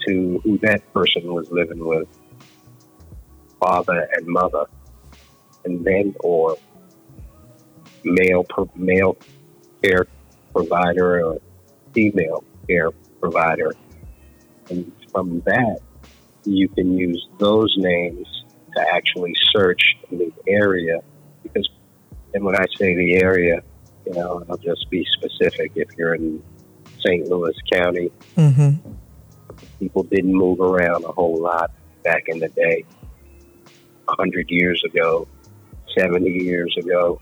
to 0.06 0.40
who 0.44 0.56
that 0.58 0.80
person 0.94 1.34
was 1.34 1.50
living 1.50 1.84
with, 1.84 2.06
father 3.58 4.08
and 4.12 4.24
mother, 4.24 4.66
and 5.64 5.84
then, 5.84 6.14
or 6.20 6.56
male 8.04 8.46
male 8.76 9.16
care 9.82 10.06
provider 10.52 11.26
or 11.26 11.40
female 11.92 12.44
care 12.68 12.92
provider, 13.20 13.72
and 14.70 14.92
from 15.10 15.40
that 15.40 15.80
you 16.44 16.68
can 16.68 16.96
use 16.96 17.28
those 17.38 17.74
names 17.78 18.44
to 18.76 18.94
actually 18.94 19.34
search 19.52 19.96
the 20.12 20.32
area 20.46 21.00
and 22.34 22.44
when 22.44 22.56
I 22.56 22.66
say 22.78 22.94
the 22.94 23.16
area, 23.16 23.62
you 24.06 24.14
know, 24.14 24.44
I'll 24.48 24.56
just 24.56 24.88
be 24.90 25.06
specific. 25.12 25.72
If 25.74 25.88
you're 25.96 26.14
in 26.14 26.42
St. 27.00 27.28
Louis 27.28 27.54
County, 27.72 28.10
mm-hmm. 28.36 28.92
people 29.78 30.02
didn't 30.04 30.34
move 30.34 30.60
around 30.60 31.04
a 31.04 31.12
whole 31.12 31.40
lot 31.40 31.70
back 32.04 32.24
in 32.26 32.38
the 32.38 32.48
day. 32.48 32.84
A 34.08 34.16
hundred 34.16 34.50
years 34.50 34.82
ago, 34.84 35.28
seventy 35.96 36.30
years 36.30 36.74
ago, 36.76 37.20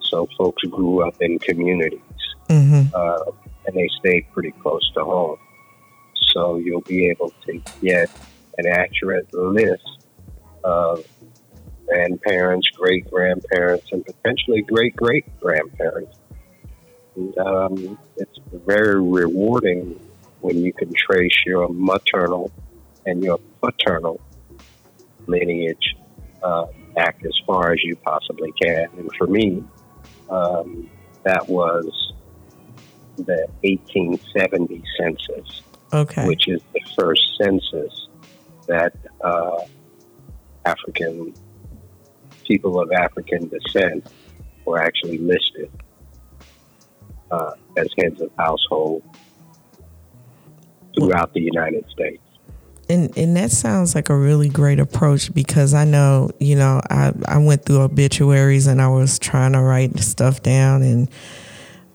so 0.00 0.28
folks 0.38 0.62
grew 0.64 1.06
up 1.06 1.20
in 1.20 1.38
communities 1.38 2.00
mm-hmm. 2.50 2.94
uh, 2.94 3.32
and 3.66 3.76
they 3.76 3.88
stayed 3.98 4.26
pretty 4.32 4.52
close 4.52 4.90
to 4.94 5.04
home. 5.04 5.38
So 6.14 6.56
you'll 6.56 6.82
be 6.82 7.08
able 7.08 7.32
to 7.46 7.62
get 7.82 8.10
an 8.58 8.66
accurate 8.66 9.32
list 9.32 10.06
of 10.64 11.04
grandparents, 11.90 12.68
great 12.70 13.10
grandparents, 13.10 13.86
and 13.92 14.04
potentially 14.04 14.62
great 14.62 14.94
great 14.96 15.24
grandparents. 15.40 16.16
Um, 17.38 17.98
it's 18.16 18.38
very 18.52 19.02
rewarding 19.02 20.00
when 20.40 20.58
you 20.58 20.72
can 20.72 20.92
trace 20.94 21.34
your 21.44 21.68
maternal 21.68 22.50
and 23.06 23.22
your 23.22 23.38
paternal 23.60 24.20
lineage 25.26 25.96
uh, 26.42 26.66
back 26.94 27.20
as 27.24 27.32
far 27.46 27.72
as 27.72 27.82
you 27.82 27.96
possibly 27.96 28.52
can. 28.52 28.88
And 28.96 29.10
for 29.18 29.26
me, 29.26 29.64
um, 30.30 30.88
that 31.24 31.48
was 31.48 32.12
the 33.16 33.46
1870 33.62 34.82
census, 34.98 35.62
okay. 35.92 36.26
which 36.26 36.48
is 36.48 36.62
the 36.72 36.80
first 36.96 37.22
census 37.36 38.08
that 38.66 38.94
uh, 39.20 39.58
African 40.64 41.34
people 42.50 42.80
of 42.80 42.90
African 42.90 43.48
descent 43.48 44.04
were 44.64 44.82
actually 44.82 45.18
listed 45.18 45.70
uh, 47.30 47.52
as 47.76 47.86
heads 47.96 48.20
of 48.20 48.30
household 48.36 49.04
throughout 50.96 51.32
the 51.32 51.40
United 51.40 51.88
States. 51.90 52.22
And 52.88 53.16
and 53.16 53.36
that 53.36 53.52
sounds 53.52 53.94
like 53.94 54.08
a 54.08 54.16
really 54.16 54.48
great 54.48 54.80
approach 54.80 55.32
because 55.32 55.74
I 55.74 55.84
know 55.84 56.30
you 56.40 56.56
know 56.56 56.80
I 56.90 57.12
I 57.26 57.38
went 57.38 57.64
through 57.64 57.82
obituaries 57.82 58.66
and 58.66 58.82
I 58.82 58.88
was 58.88 59.20
trying 59.20 59.52
to 59.52 59.60
write 59.60 59.96
stuff 60.00 60.42
down 60.42 60.82
and 60.82 61.08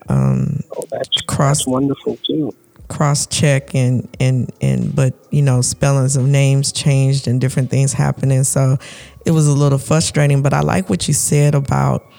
um 0.08 0.62
oh, 0.78 0.86
that's, 0.90 1.22
cross 1.24 1.58
that's 1.60 1.68
wonderful 1.68 2.18
too. 2.24 2.56
cross 2.88 3.28
check 3.28 3.76
and 3.76 4.08
and 4.22 4.54
and 4.62 4.96
but 4.96 5.14
you 5.32 5.42
know 5.42 5.60
spellings 5.62 6.16
of 6.16 6.26
names 6.26 6.72
changed 6.72 7.28
and 7.28 7.42
different 7.42 7.70
things 7.70 7.92
happening. 7.92 8.46
So 8.46 8.78
it 9.26 9.32
was 9.32 9.48
a 9.48 9.54
little 9.54 9.78
frustrating 9.80 10.42
but 10.42 10.54
I 10.54 10.62
like 10.62 10.90
what 10.90 11.08
you 11.08 11.14
said 11.14 11.56
about 11.56 12.10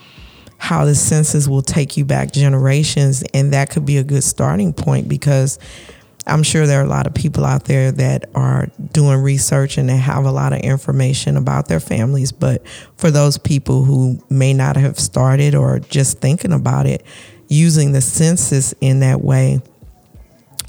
how 0.59 0.85
the 0.85 0.95
census 0.95 1.47
will 1.47 1.61
take 1.61 1.97
you 1.97 2.05
back 2.05 2.31
generations 2.31 3.23
and 3.33 3.53
that 3.53 3.69
could 3.69 3.85
be 3.85 3.97
a 3.97 4.03
good 4.03 4.23
starting 4.23 4.73
point 4.73 5.07
because 5.07 5.59
I'm 6.27 6.43
sure 6.43 6.67
there 6.67 6.81
are 6.81 6.85
a 6.85 6.89
lot 6.89 7.07
of 7.07 7.13
people 7.13 7.45
out 7.45 7.65
there 7.65 7.91
that 7.93 8.29
are 8.35 8.67
doing 8.91 9.21
research 9.21 9.77
and 9.77 9.87
they 9.87 9.95
have 9.95 10.25
a 10.25 10.31
lot 10.31 10.51
of 10.51 10.59
information 10.59 11.37
about 11.37 11.69
their 11.69 11.79
families. 11.79 12.33
But 12.33 12.67
for 12.97 13.09
those 13.09 13.37
people 13.37 13.85
who 13.85 14.19
may 14.29 14.53
not 14.53 14.75
have 14.75 14.99
started 14.99 15.55
or 15.55 15.79
just 15.79 16.19
thinking 16.19 16.51
about 16.51 16.85
it, 16.85 17.05
using 17.47 17.93
the 17.93 18.01
census 18.01 18.73
in 18.81 18.99
that 18.99 19.21
way 19.21 19.61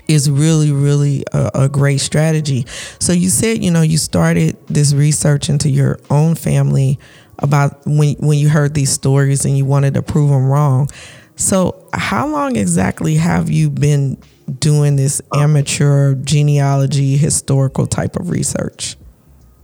is 0.08 0.30
really, 0.30 0.72
really 0.72 1.22
a, 1.32 1.50
a, 1.54 1.68
great 1.68 1.98
strategy. 1.98 2.64
So 2.98 3.12
you 3.12 3.28
said, 3.28 3.62
you 3.62 3.70
know, 3.70 3.82
you 3.82 3.98
started 3.98 4.56
this 4.66 4.94
research 4.94 5.50
into 5.50 5.68
your 5.68 6.00
own 6.10 6.34
family 6.34 6.98
about 7.38 7.86
when 7.86 8.14
when 8.14 8.38
you 8.38 8.48
heard 8.48 8.74
these 8.74 8.90
stories 8.90 9.44
and 9.44 9.56
you 9.56 9.64
wanted 9.64 9.94
to 9.94 10.02
prove 10.02 10.30
them 10.30 10.46
wrong. 10.46 10.88
So 11.36 11.88
how 11.92 12.26
long 12.26 12.56
exactly 12.56 13.14
have 13.16 13.48
you 13.48 13.70
been 13.70 14.18
doing 14.58 14.96
this 14.96 15.20
amateur 15.34 16.14
genealogy 16.14 17.16
historical 17.16 17.86
type 17.86 18.16
of 18.16 18.30
research? 18.30 18.96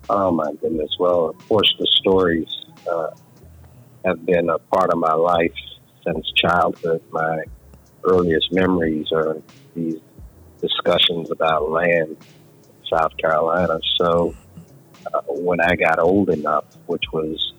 Oh 0.09 0.31
my 0.31 0.53
goodness! 0.61 0.95
Well, 1.01 1.31
of 1.31 1.49
course, 1.49 1.75
the 1.79 1.87
stories 2.01 2.49
uh, 2.89 3.11
have 4.05 4.25
been 4.27 4.51
a 4.51 4.59
part 4.59 4.93
of 4.93 4.99
my 4.99 5.15
life 5.15 5.55
since 6.05 6.31
childhood. 6.33 7.03
My 7.11 7.45
earliest 8.05 8.53
memories 8.53 9.11
are 9.11 9.39
these 9.75 9.99
discussions 10.67 11.31
about 11.31 11.71
land 11.71 12.17
in 12.17 12.17
South 12.93 13.17
Carolina. 13.17 13.79
So 13.99 14.35
uh, 15.13 15.21
when 15.29 15.61
I 15.61 15.75
got 15.77 15.99
old 15.99 16.31
enough, 16.31 16.65
which 16.87 17.05
was, 17.13 17.53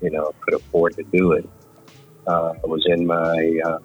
you 0.00 0.10
know, 0.10 0.32
could 0.40 0.54
afford 0.54 0.96
to 0.96 1.02
do 1.04 1.32
it, 1.32 1.48
uh, 2.26 2.52
I 2.62 2.66
was 2.66 2.84
in 2.86 3.06
my 3.06 3.60
uh, 3.64 3.78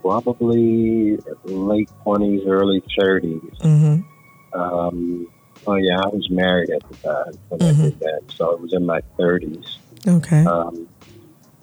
probably 0.00 1.18
late 1.44 1.90
20s, 2.04 2.46
early 2.46 2.82
30s. 2.98 3.58
Mm-hmm. 3.60 4.60
Um, 4.60 5.28
oh, 5.66 5.76
yeah, 5.76 6.00
I 6.00 6.08
was 6.08 6.28
married 6.30 6.70
at 6.70 6.82
the 6.88 6.96
time 6.96 7.34
when 7.48 7.60
mm-hmm. 7.60 7.80
I 7.80 7.84
did 7.84 8.00
that. 8.00 8.22
So 8.28 8.50
it 8.50 8.60
was 8.60 8.72
in 8.72 8.84
my 8.84 9.00
30s. 9.18 9.76
Okay. 10.06 10.44
Um, 10.44 10.88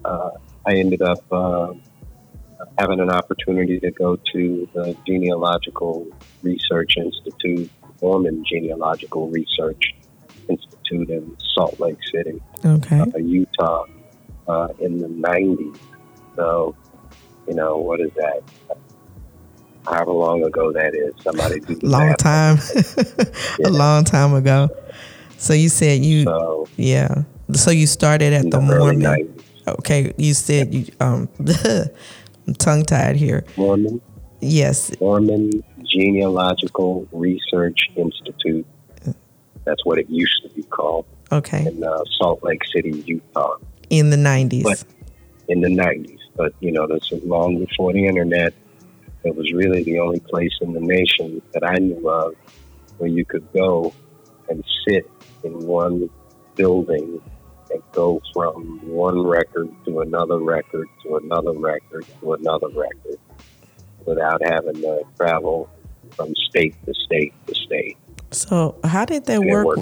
uh, 0.06 0.32
I 0.66 0.76
ended 0.76 1.02
up 1.02 1.24
uh, 1.32 1.74
having 2.78 3.00
an 3.00 3.10
opportunity 3.10 3.80
to 3.80 3.92
go 3.92 4.18
to 4.34 4.70
the 4.74 4.96
Genealogical 5.06 6.08
Research 6.42 6.98
Institute, 6.98 7.70
Mormon 8.02 8.44
Genealogical 8.50 9.30
Research 9.30 9.96
Institute 10.48 11.10
in 11.10 11.38
Salt 11.54 11.80
Lake 11.80 11.98
City, 12.12 12.42
okay. 12.66 13.00
uh, 13.00 13.18
Utah, 13.18 13.86
uh, 14.48 14.68
in 14.80 14.98
the 14.98 15.08
90s. 15.08 15.78
So, 16.36 16.76
you 17.48 17.54
know, 17.54 17.78
what 17.78 18.00
is 18.00 18.12
that? 18.16 18.42
However 19.86 20.12
long 20.12 20.44
ago 20.44 20.72
that 20.74 20.94
is, 20.94 21.14
somebody 21.24 21.60
do 21.62 21.80
long 21.82 22.14
time, 22.16 22.58
yeah. 23.60 23.68
a 23.68 23.70
long 23.70 24.04
time 24.04 24.34
ago. 24.34 24.70
So 25.38 25.54
you 25.54 25.70
said 25.70 26.04
you, 26.04 26.26
so, 26.26 26.68
yeah. 26.76 27.24
So 27.54 27.72
you 27.72 27.88
started 27.88 28.34
at 28.34 28.44
the, 28.44 28.50
the 28.50 28.62
Mormon. 28.62 29.42
Okay, 29.68 30.14
you 30.18 30.34
said 30.34 30.74
you 30.74 30.86
um, 31.00 31.30
I'm 32.50 32.56
tongue 32.56 32.84
tied 32.84 33.16
here. 33.16 33.44
Mormon. 33.58 34.02
Yes. 34.42 35.00
Mormon 35.00 35.64
Genealogical 35.84 37.08
Research 37.12 37.92
Institute. 37.96 38.66
That's 39.66 39.86
what 39.86 40.00
it 40.00 40.10
used 40.10 40.42
to 40.42 40.50
be 40.56 40.64
called. 40.64 41.06
Okay. 41.32 41.68
In 41.68 41.84
uh, 41.84 42.04
Salt 42.18 42.44
Lake 42.44 42.62
City, 42.74 43.04
Utah. 43.06 43.58
In 43.92 44.10
the 44.10 44.18
90s. 44.18 44.64
But 44.64 44.84
in 45.48 45.62
the 45.62 45.68
90s. 45.68 46.18
But, 46.36 46.56
you 46.60 46.72
know, 46.72 46.88
this 46.88 47.12
was 47.12 47.22
long 47.24 47.64
before 47.64 47.94
the 47.94 48.08
internet. 48.08 48.56
It 49.24 49.36
was 49.36 49.54
really 49.54 49.84
the 49.84 50.00
only 50.00 50.20
place 50.20 50.58
in 50.62 50.74
the 50.74 50.80
nation 50.80 51.44
that 51.54 51.64
I 51.64 51.76
knew 51.78 52.10
of 52.10 52.34
where 52.98 53.12
you 53.12 53.26
could 53.26 53.48
go 53.54 53.94
and 54.50 54.64
sit 54.88 55.08
in 55.44 55.68
one 55.68 56.10
building 56.56 57.22
and 57.72 57.82
go 57.92 58.22
from 58.34 58.80
one 58.88 59.22
record 59.26 59.70
to 59.86 60.02
another 60.02 60.40
record 60.40 60.88
to 61.04 61.18
another 61.18 61.54
record 61.54 62.06
to 62.20 62.34
another 62.34 62.68
record 62.70 63.18
without 64.06 64.42
having 64.44 64.76
to 64.76 65.04
travel 65.18 65.70
from 66.16 66.34
state 66.50 66.76
to 66.86 66.94
state 66.94 67.34
to 67.48 67.56
state. 67.56 67.98
So 68.32 68.80
how 68.84 69.06
did 69.06 69.26
that 69.26 69.42
work? 69.42 69.80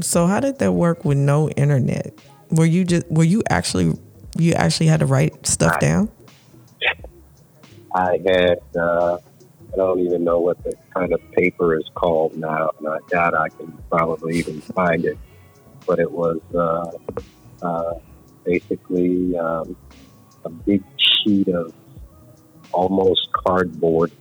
So 0.00 0.26
how 0.26 0.40
did 0.40 0.58
that 0.58 0.72
work 0.72 1.04
with 1.04 1.18
no 1.18 1.48
internet? 1.50 2.18
Were 2.50 2.66
you 2.66 2.84
just 2.84 3.10
were 3.10 3.24
you 3.24 3.42
actually 3.50 3.96
you 4.36 4.52
actually 4.54 4.86
had 4.86 5.00
to 5.00 5.06
write 5.06 5.46
stuff 5.46 5.74
I, 5.76 5.78
down? 5.78 6.08
I 7.94 8.20
had 8.26 8.58
uh, 8.76 9.18
I 9.72 9.76
don't 9.76 10.00
even 10.00 10.24
know 10.24 10.40
what 10.40 10.62
the 10.64 10.74
kind 10.94 11.12
of 11.12 11.20
paper 11.32 11.76
is 11.76 11.88
called 11.94 12.36
now, 12.36 12.70
and 12.78 12.88
I 12.88 12.98
doubt 13.08 13.34
I 13.34 13.48
can 13.48 13.76
probably 13.90 14.38
even 14.38 14.60
find 14.60 15.04
it 15.04 15.18
but 15.86 15.98
it 15.98 16.10
was 16.10 16.40
uh, 16.54 16.90
uh, 17.62 17.94
basically 18.44 19.36
um, 19.36 19.76
a 20.44 20.50
big 20.50 20.82
sheet 20.96 21.48
of 21.48 21.72
almost 22.72 23.32
cardboard 23.32 24.12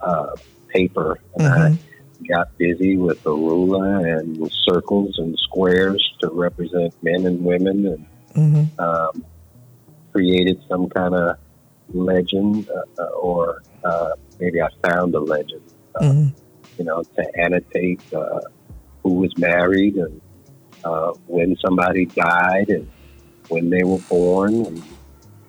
uh, 0.00 0.34
paper. 0.68 1.20
And 1.34 1.44
mm-hmm. 1.44 2.24
I 2.24 2.28
got 2.28 2.56
busy 2.58 2.96
with 2.96 3.24
a 3.26 3.30
ruler 3.30 4.06
and 4.06 4.50
circles 4.52 5.18
and 5.18 5.36
squares 5.38 6.02
to 6.20 6.30
represent 6.30 6.94
men 7.02 7.26
and 7.26 7.44
women 7.44 7.86
and 7.86 8.06
mm-hmm. 8.34 8.80
um, 8.80 9.24
created 10.12 10.60
some 10.68 10.88
kind 10.88 11.14
of 11.14 11.38
legend 11.92 12.68
uh, 12.70 13.02
uh, 13.02 13.06
or 13.10 13.62
uh, 13.84 14.10
maybe 14.40 14.62
I 14.62 14.68
found 14.82 15.14
a 15.14 15.20
legend, 15.20 15.62
mm-hmm. 15.94 16.28
you 16.78 16.84
know, 16.84 17.02
to 17.02 17.38
annotate 17.38 18.00
who 19.02 19.14
was 19.14 19.36
married 19.36 19.96
and 19.96 20.20
uh, 20.84 21.12
when 21.26 21.56
somebody 21.64 22.06
died 22.06 22.68
and 22.68 22.88
when 23.48 23.70
they 23.70 23.82
were 23.82 23.98
born, 24.08 24.66
and 24.66 24.82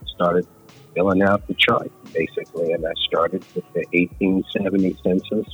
started 0.07 0.47
filling 0.93 1.21
out 1.21 1.45
the 1.47 1.53
chart 1.55 1.91
basically. 2.13 2.71
And 2.71 2.85
I 2.85 2.93
started 3.07 3.43
with 3.53 3.65
the 3.73 3.85
1870 3.91 4.97
census 5.03 5.47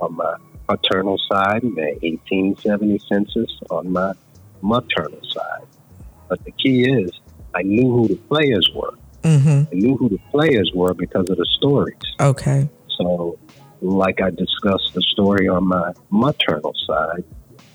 on 0.00 0.14
my 0.16 0.34
paternal 0.68 1.16
side 1.30 1.62
and 1.62 1.76
the 1.76 1.96
1870 2.02 3.00
census 3.08 3.60
on 3.70 3.92
my 3.92 4.12
maternal 4.62 5.20
side. 5.30 5.66
But 6.28 6.44
the 6.44 6.50
key 6.50 6.82
is, 6.82 7.10
I 7.54 7.62
knew 7.62 7.90
who 7.90 8.08
the 8.08 8.16
players 8.16 8.68
were. 8.74 8.94
Mm-hmm. 9.22 9.72
I 9.72 9.74
knew 9.74 9.96
who 9.96 10.08
the 10.08 10.20
players 10.30 10.70
were 10.74 10.92
because 10.92 11.30
of 11.30 11.36
the 11.36 11.46
stories. 11.56 11.96
Okay. 12.20 12.68
So, 12.98 13.38
like 13.80 14.20
I 14.20 14.30
discussed 14.30 14.94
the 14.94 15.02
story 15.02 15.48
on 15.48 15.68
my 15.68 15.92
maternal 16.10 16.74
side, 16.86 17.24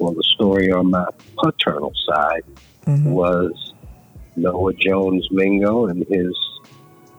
well, 0.01 0.13
the 0.13 0.23
story 0.23 0.71
on 0.71 0.89
my 0.89 1.05
paternal 1.37 1.93
side 2.07 2.43
mm-hmm. 2.87 3.11
was 3.11 3.73
Noah 4.35 4.73
Jones 4.73 5.27
Mingo 5.29 5.85
and 5.87 6.03
his 6.07 6.35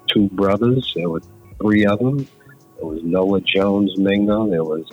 two 0.08 0.28
brothers. 0.30 0.92
There 0.96 1.08
were 1.08 1.22
three 1.60 1.86
of 1.86 2.00
them. 2.00 2.26
There 2.76 2.86
was 2.86 3.04
Noah 3.04 3.40
Jones 3.42 3.96
Mingo, 3.96 4.50
there 4.50 4.64
was 4.64 4.84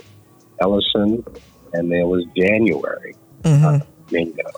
Ellison, 0.61 1.25
and 1.73 1.91
there 1.91 2.05
was 2.05 2.25
January 2.37 3.15
mm-hmm. 3.41 3.65
uh, 3.65 3.79
Mingo. 4.11 4.49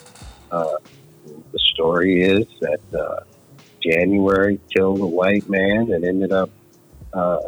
Uh, 0.51 0.75
the 1.53 1.59
story 1.59 2.23
is 2.23 2.45
that 2.59 2.81
uh, 2.93 3.21
January 3.81 4.59
killed 4.75 4.99
a 4.99 5.07
white 5.07 5.47
man 5.49 5.93
and 5.93 6.03
ended 6.03 6.33
up 6.33 6.49
uh, 7.13 7.39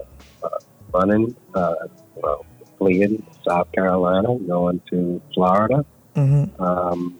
uh, 0.42 0.50
running, 0.94 1.36
uh, 1.54 1.76
well, 2.16 2.46
fleeing 2.84 3.26
South 3.48 3.72
Carolina, 3.72 4.38
going 4.40 4.82
to 4.90 5.22
Florida. 5.34 5.86
Mm-hmm. 6.16 6.62
Um, 6.62 7.18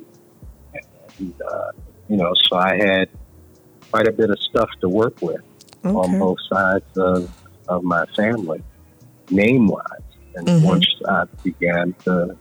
and, 1.18 1.34
uh, 1.42 1.72
you 2.10 2.18
know, 2.18 2.34
so 2.50 2.58
I 2.58 2.76
had 2.76 3.10
quite 3.92 4.08
a 4.08 4.12
bit 4.12 4.30
of 4.30 4.40
stuff 4.40 4.70
to 4.82 4.90
work 4.90 5.22
with 5.22 5.42
okay. 5.86 5.96
on 5.96 6.20
both 6.20 6.38
sides 6.52 6.98
of, 6.98 7.32
of 7.68 7.84
my 7.84 8.06
family, 8.16 8.62
name 9.30 9.68
wise. 9.68 9.86
And 10.36 10.48
mm-hmm. 10.48 10.66
once 10.66 10.88
I 11.08 11.26
began 11.44 11.94
to 12.06 12.36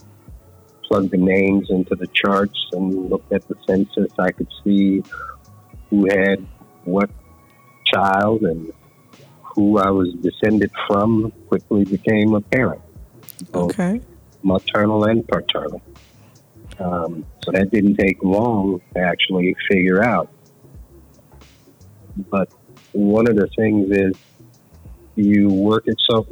plug 0.89 1.11
the 1.11 1.19
names 1.19 1.71
into 1.71 1.95
the 1.95 2.09
charts 2.09 2.59
and 2.73 3.09
look 3.09 3.25
at 3.31 3.47
the 3.49 3.55
census, 3.67 4.13
I 4.19 4.33
could 4.33 4.49
see 4.65 5.03
who 5.91 6.07
had 6.09 6.45
what 6.85 7.11
child 7.85 8.43
and 8.43 8.73
who 9.43 9.79
I 9.79 9.91
was 9.91 10.13
descended 10.23 10.73
from 10.89 11.33
quickly 11.49 11.85
became 11.85 12.35
apparent 12.35 12.83
okay. 13.55 14.01
maternal 14.43 15.05
and 15.05 15.27
paternal. 15.27 15.83
Um, 16.79 17.27
so 17.45 17.53
that 17.53 17.71
didn't 17.71 17.97
take 17.97 18.23
long 18.23 18.81
to 18.95 19.01
actually 19.01 19.55
figure 19.71 20.03
out. 20.03 20.29
But 22.31 22.51
one 22.93 23.29
of 23.29 23.37
the 23.37 23.49
things 23.57 23.91
is 23.91 24.15
you 25.15 25.49
work 25.49 25.85
it 25.87 25.97
so, 26.11 26.27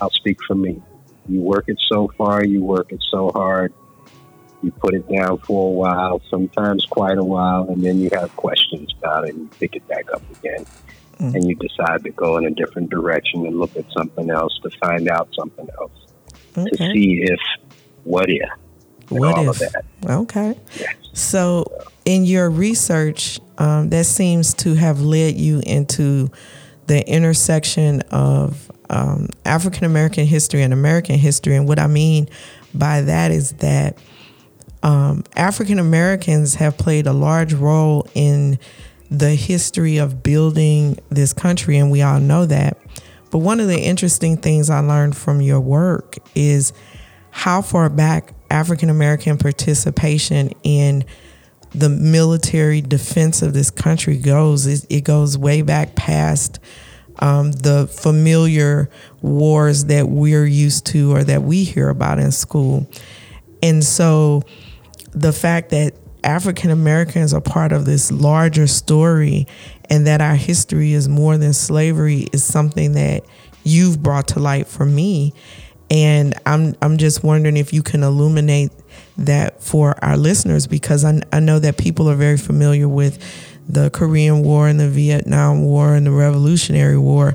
I'll 0.00 0.10
speak 0.10 0.38
for 0.46 0.54
me. 0.54 0.82
You 1.28 1.40
work 1.40 1.64
it 1.68 1.78
so 1.88 2.10
far, 2.18 2.44
you 2.44 2.62
work 2.62 2.92
it 2.92 3.02
so 3.10 3.30
hard, 3.30 3.72
you 4.62 4.70
put 4.72 4.94
it 4.94 5.08
down 5.08 5.38
for 5.38 5.68
a 5.68 5.72
while, 5.72 6.20
sometimes 6.30 6.84
quite 6.86 7.18
a 7.18 7.24
while, 7.24 7.68
and 7.70 7.82
then 7.82 7.98
you 7.98 8.10
have 8.12 8.34
questions 8.36 8.92
about 8.98 9.28
it 9.28 9.34
and 9.34 9.44
you 9.44 9.50
pick 9.58 9.76
it 9.76 9.86
back 9.88 10.12
up 10.12 10.22
again. 10.38 10.66
Mm. 11.18 11.34
And 11.34 11.48
you 11.48 11.54
decide 11.54 12.02
to 12.04 12.10
go 12.10 12.36
in 12.38 12.46
a 12.46 12.50
different 12.50 12.90
direction 12.90 13.46
and 13.46 13.58
look 13.58 13.76
at 13.76 13.84
something 13.96 14.30
else 14.30 14.58
to 14.62 14.70
find 14.78 15.08
out 15.08 15.28
something 15.38 15.68
else 15.80 16.03
okay. 16.56 16.70
to 16.70 16.76
see 16.76 17.22
if 17.22 17.40
what 18.04 18.26
if 18.28 18.48
what 19.08 19.38
if 19.38 19.74
okay 20.08 20.58
yes. 20.78 20.94
so 21.12 21.64
in 22.04 22.24
your 22.24 22.50
research 22.50 23.38
um, 23.58 23.90
that 23.90 24.04
seems 24.04 24.54
to 24.54 24.74
have 24.74 25.00
led 25.00 25.36
you 25.36 25.62
into 25.66 26.30
the 26.86 27.06
intersection 27.08 28.00
of 28.10 28.70
um, 28.90 29.28
African 29.44 29.84
American 29.84 30.26
history 30.26 30.62
and 30.62 30.72
American 30.72 31.18
history 31.18 31.56
and 31.56 31.66
what 31.66 31.78
I 31.78 31.86
mean 31.86 32.28
by 32.74 33.02
that 33.02 33.30
is 33.30 33.52
that 33.52 33.96
um, 34.84 35.24
African 35.34 35.78
Americans 35.78 36.56
have 36.56 36.76
played 36.76 37.06
a 37.06 37.12
large 37.12 37.54
role 37.54 38.06
in 38.14 38.58
the 39.10 39.30
history 39.30 39.96
of 39.96 40.22
building 40.22 40.98
this 41.08 41.32
country, 41.32 41.78
and 41.78 41.90
we 41.90 42.02
all 42.02 42.20
know 42.20 42.44
that. 42.46 42.76
But 43.34 43.40
one 43.40 43.58
of 43.58 43.66
the 43.66 43.80
interesting 43.80 44.36
things 44.36 44.70
I 44.70 44.78
learned 44.78 45.16
from 45.16 45.40
your 45.40 45.58
work 45.58 46.18
is 46.36 46.72
how 47.32 47.62
far 47.62 47.90
back 47.90 48.32
African 48.48 48.90
American 48.90 49.38
participation 49.38 50.52
in 50.62 51.04
the 51.74 51.88
military 51.88 52.80
defense 52.80 53.42
of 53.42 53.52
this 53.52 53.72
country 53.72 54.18
goes. 54.18 54.68
It, 54.68 54.86
it 54.88 55.00
goes 55.00 55.36
way 55.36 55.62
back 55.62 55.96
past 55.96 56.60
um, 57.18 57.50
the 57.50 57.88
familiar 57.88 58.88
wars 59.20 59.86
that 59.86 60.08
we're 60.08 60.46
used 60.46 60.86
to 60.92 61.12
or 61.12 61.24
that 61.24 61.42
we 61.42 61.64
hear 61.64 61.88
about 61.88 62.20
in 62.20 62.30
school. 62.30 62.88
And 63.60 63.82
so 63.82 64.44
the 65.10 65.32
fact 65.32 65.70
that 65.70 65.96
African 66.22 66.70
Americans 66.70 67.34
are 67.34 67.40
part 67.40 67.72
of 67.72 67.84
this 67.84 68.12
larger 68.12 68.68
story 68.68 69.48
and 69.90 70.06
that 70.06 70.20
our 70.20 70.34
history 70.34 70.92
is 70.92 71.08
more 71.08 71.36
than 71.36 71.52
slavery 71.52 72.26
is 72.32 72.44
something 72.44 72.92
that 72.92 73.24
you've 73.64 74.02
brought 74.02 74.28
to 74.28 74.40
light 74.40 74.66
for 74.66 74.84
me. 74.84 75.32
And 75.90 76.34
I'm 76.46 76.74
I'm 76.82 76.96
just 76.96 77.22
wondering 77.22 77.56
if 77.56 77.72
you 77.72 77.82
can 77.82 78.02
illuminate 78.02 78.72
that 79.18 79.62
for 79.62 80.02
our 80.04 80.16
listeners 80.16 80.66
because 80.66 81.04
I, 81.04 81.20
I 81.32 81.40
know 81.40 81.58
that 81.58 81.76
people 81.76 82.08
are 82.08 82.16
very 82.16 82.38
familiar 82.38 82.88
with 82.88 83.22
the 83.68 83.90
Korean 83.90 84.42
War 84.42 84.68
and 84.68 84.78
the 84.78 84.88
Vietnam 84.88 85.64
War 85.64 85.94
and 85.94 86.06
the 86.06 86.10
Revolutionary 86.10 86.98
War. 86.98 87.34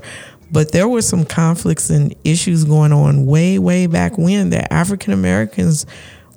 But 0.52 0.72
there 0.72 0.88
were 0.88 1.02
some 1.02 1.24
conflicts 1.24 1.90
and 1.90 2.14
issues 2.24 2.64
going 2.64 2.92
on 2.92 3.24
way, 3.24 3.58
way 3.58 3.86
back 3.86 4.18
when 4.18 4.50
that 4.50 4.72
African 4.72 5.12
Americans 5.12 5.86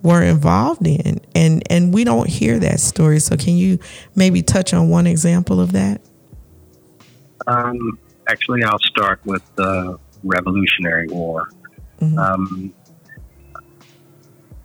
were 0.04 0.22
involved 0.22 0.86
in. 0.86 1.20
And 1.34 1.64
and 1.72 1.94
we 1.94 2.04
don't 2.04 2.30
hear 2.30 2.60
that 2.60 2.80
story. 2.80 3.20
So 3.20 3.36
can 3.36 3.56
you 3.58 3.80
maybe 4.16 4.44
touch 4.44 4.74
on 4.74 4.90
one 4.90 5.08
example 5.08 5.60
of 5.60 5.72
that? 5.72 6.02
Um, 7.48 7.98
actually, 8.30 8.64
I'll 8.64 8.78
start 8.80 9.20
with 9.26 9.44
the 9.56 9.98
Revolutionary 10.24 11.08
War. 11.08 11.50
Mm-hmm. 12.00 12.20
Um, 12.20 12.74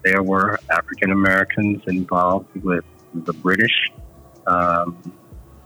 there 0.04 0.22
were 0.22 0.58
African 0.70 1.12
Americans 1.12 1.82
involved 1.86 2.54
with 2.62 2.84
the 3.14 3.32
British 3.32 3.90
um, 4.46 4.96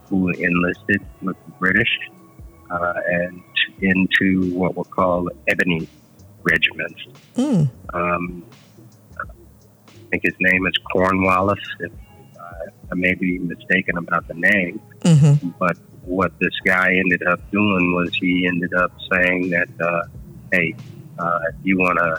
who 0.07 0.29
enlisted 0.29 1.01
with 1.21 1.37
the 1.45 1.51
British 1.59 1.99
uh, 2.71 2.93
and 3.05 3.41
into 3.81 4.53
what 4.53 4.75
were 4.75 4.83
called 4.83 5.29
ebony 5.47 5.87
regiments. 6.43 7.01
Mm. 7.35 7.69
I 10.13 10.17
think 10.17 10.25
his 10.25 10.39
name 10.39 10.67
is 10.67 10.73
Cornwallis. 10.91 11.57
If 11.79 11.91
uh, 12.39 12.43
I 12.91 12.93
may 12.93 13.15
be 13.15 13.39
mistaken 13.39 13.97
about 13.97 14.27
the 14.27 14.35
name, 14.35 14.79
mm-hmm. 14.99 15.49
but 15.57 15.75
what 16.05 16.37
this 16.39 16.53
guy 16.63 16.93
ended 16.93 17.23
up 17.25 17.39
doing 17.49 17.95
was 17.95 18.13
he 18.13 18.45
ended 18.45 18.75
up 18.75 18.91
saying 19.11 19.49
that, 19.49 19.69
uh, 19.81 20.03
"Hey, 20.51 20.75
uh, 21.17 21.39
if 21.49 21.55
you 21.63 21.79
want 21.79 21.97
to 21.97 22.11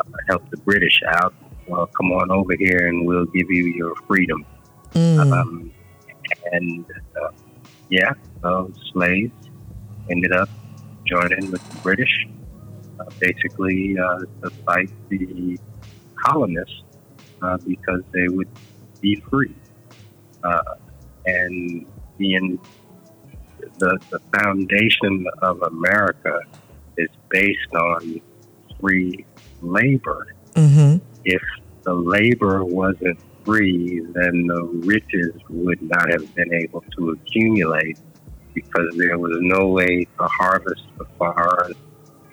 uh, 0.00 0.18
help 0.26 0.48
the 0.48 0.56
British 0.56 1.02
out, 1.06 1.34
well, 1.68 1.86
come 1.88 2.12
on 2.12 2.30
over 2.30 2.56
here 2.56 2.88
and 2.88 3.06
we'll 3.06 3.26
give 3.26 3.50
you 3.50 3.64
your 3.64 3.94
freedom." 4.06 4.46
Mm. 4.94 5.30
Um, 5.30 5.72
and 6.50 6.86
uh, 7.20 7.28
yeah, 7.90 8.14
uh, 8.42 8.64
slaves 8.90 9.34
ended 10.08 10.32
up 10.32 10.48
joining 11.04 11.50
with 11.50 11.62
the 11.68 11.78
British, 11.82 12.26
uh, 13.00 13.04
basically 13.20 13.98
uh, 13.98 14.20
to 14.42 14.48
fight 14.64 14.88
the 15.10 15.58
colonists 16.16 16.80
uh, 17.44 17.58
because 17.66 18.02
they 18.12 18.28
would 18.28 18.48
be 19.00 19.16
free. 19.30 19.54
Uh, 20.42 20.74
and 21.26 21.86
being 22.18 22.58
the, 23.78 23.98
the 24.10 24.18
foundation 24.38 25.26
of 25.42 25.62
America 25.62 26.40
is 26.96 27.08
based 27.28 27.74
on 27.74 28.20
free 28.80 29.24
labor. 29.62 30.34
Mm-hmm. 30.54 31.04
If 31.24 31.42
the 31.82 31.94
labor 31.94 32.64
wasn't 32.64 33.18
free, 33.44 34.00
then 34.00 34.46
the 34.46 34.62
riches 34.84 35.34
would 35.48 35.82
not 35.82 36.10
have 36.10 36.34
been 36.34 36.52
able 36.54 36.82
to 36.96 37.10
accumulate 37.10 37.98
because 38.54 38.88
there 38.96 39.18
was 39.18 39.36
no 39.40 39.68
way 39.68 40.04
to 40.04 40.24
harvest 40.24 40.84
the 40.98 41.04
forest, 41.18 41.78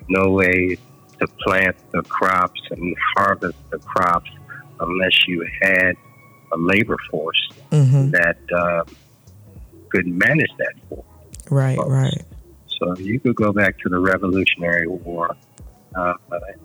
no 0.08 0.30
way 0.30 0.76
to 1.18 1.26
plant 1.40 1.76
the 1.92 2.02
crops 2.02 2.60
and 2.70 2.94
harvest 3.16 3.58
the 3.70 3.78
crops 3.78 4.30
unless 4.82 5.26
you 5.26 5.46
had 5.62 5.94
a 6.52 6.58
labor 6.58 6.96
force 7.10 7.48
mm-hmm. 7.70 8.10
that 8.10 8.38
uh, 8.54 8.84
could 9.88 10.06
manage 10.06 10.50
that 10.58 10.74
for. 10.88 11.04
Right, 11.50 11.76
folks. 11.76 11.90
right. 11.90 12.22
So 12.78 12.96
you 12.98 13.20
could 13.20 13.36
go 13.36 13.52
back 13.52 13.78
to 13.78 13.88
the 13.88 13.98
Revolutionary 13.98 14.86
War, 14.86 15.36
uh, 15.94 16.14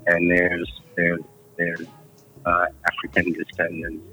and 0.08 0.32
there's 0.32 0.82
there's 0.96 1.22
there's 1.58 1.88
uh, 2.46 2.66
African 2.92 3.34
descendants 3.34 4.04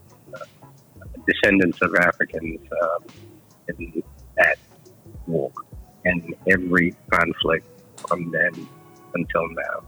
descendants 1.26 1.78
of 1.82 1.94
Africans 1.94 2.60
um, 2.82 3.04
in 3.68 4.02
that 4.36 4.58
war 5.26 5.50
and 6.04 6.34
every 6.50 6.94
conflict 7.10 7.66
from 7.96 8.30
then 8.30 8.68
until 9.14 9.48
now. 9.48 9.84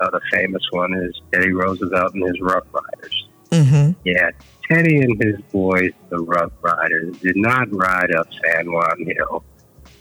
Uh, 0.00 0.10
the 0.10 0.20
famous 0.32 0.62
one 0.70 0.94
is 0.94 1.20
Teddy 1.32 1.52
Roosevelt 1.52 2.14
and 2.14 2.24
his 2.24 2.40
Rough 2.40 2.66
Riders. 2.72 3.28
Mm-hmm. 3.50 3.92
Yeah, 4.04 4.30
Teddy 4.68 4.98
and 4.98 5.22
his 5.22 5.40
boys, 5.52 5.92
the 6.10 6.18
Rough 6.18 6.52
Riders, 6.60 7.18
did 7.18 7.36
not 7.36 7.68
ride 7.74 8.12
up 8.14 8.28
San 8.44 8.70
Juan 8.70 9.06
Hill 9.06 9.44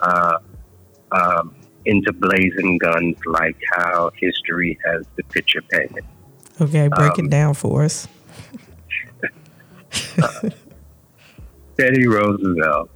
uh, 0.02 0.40
um, 1.12 1.56
into 1.86 2.12
blazing 2.14 2.78
guns 2.78 3.18
like 3.26 3.58
how 3.74 4.12
history 4.16 4.78
has 4.86 5.06
the 5.16 5.24
picture 5.24 5.62
painted. 5.72 6.04
Okay, 6.60 6.88
break 6.90 7.18
um, 7.18 7.26
it 7.26 7.30
down 7.30 7.54
for 7.54 7.84
us. 7.84 8.08
Teddy 11.78 12.08
Roosevelt 12.08 12.90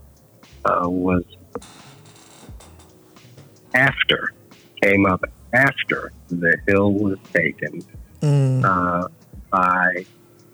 uh, 0.66 0.90
was 0.90 1.24
after, 3.74 4.34
came 4.82 5.06
up 5.06 5.24
after 5.54 6.12
the 6.30 6.58
hill 6.68 6.94
was 6.94 7.18
taken 7.34 7.84
mm. 8.22 8.64
uh, 8.64 9.08
by, 9.50 10.06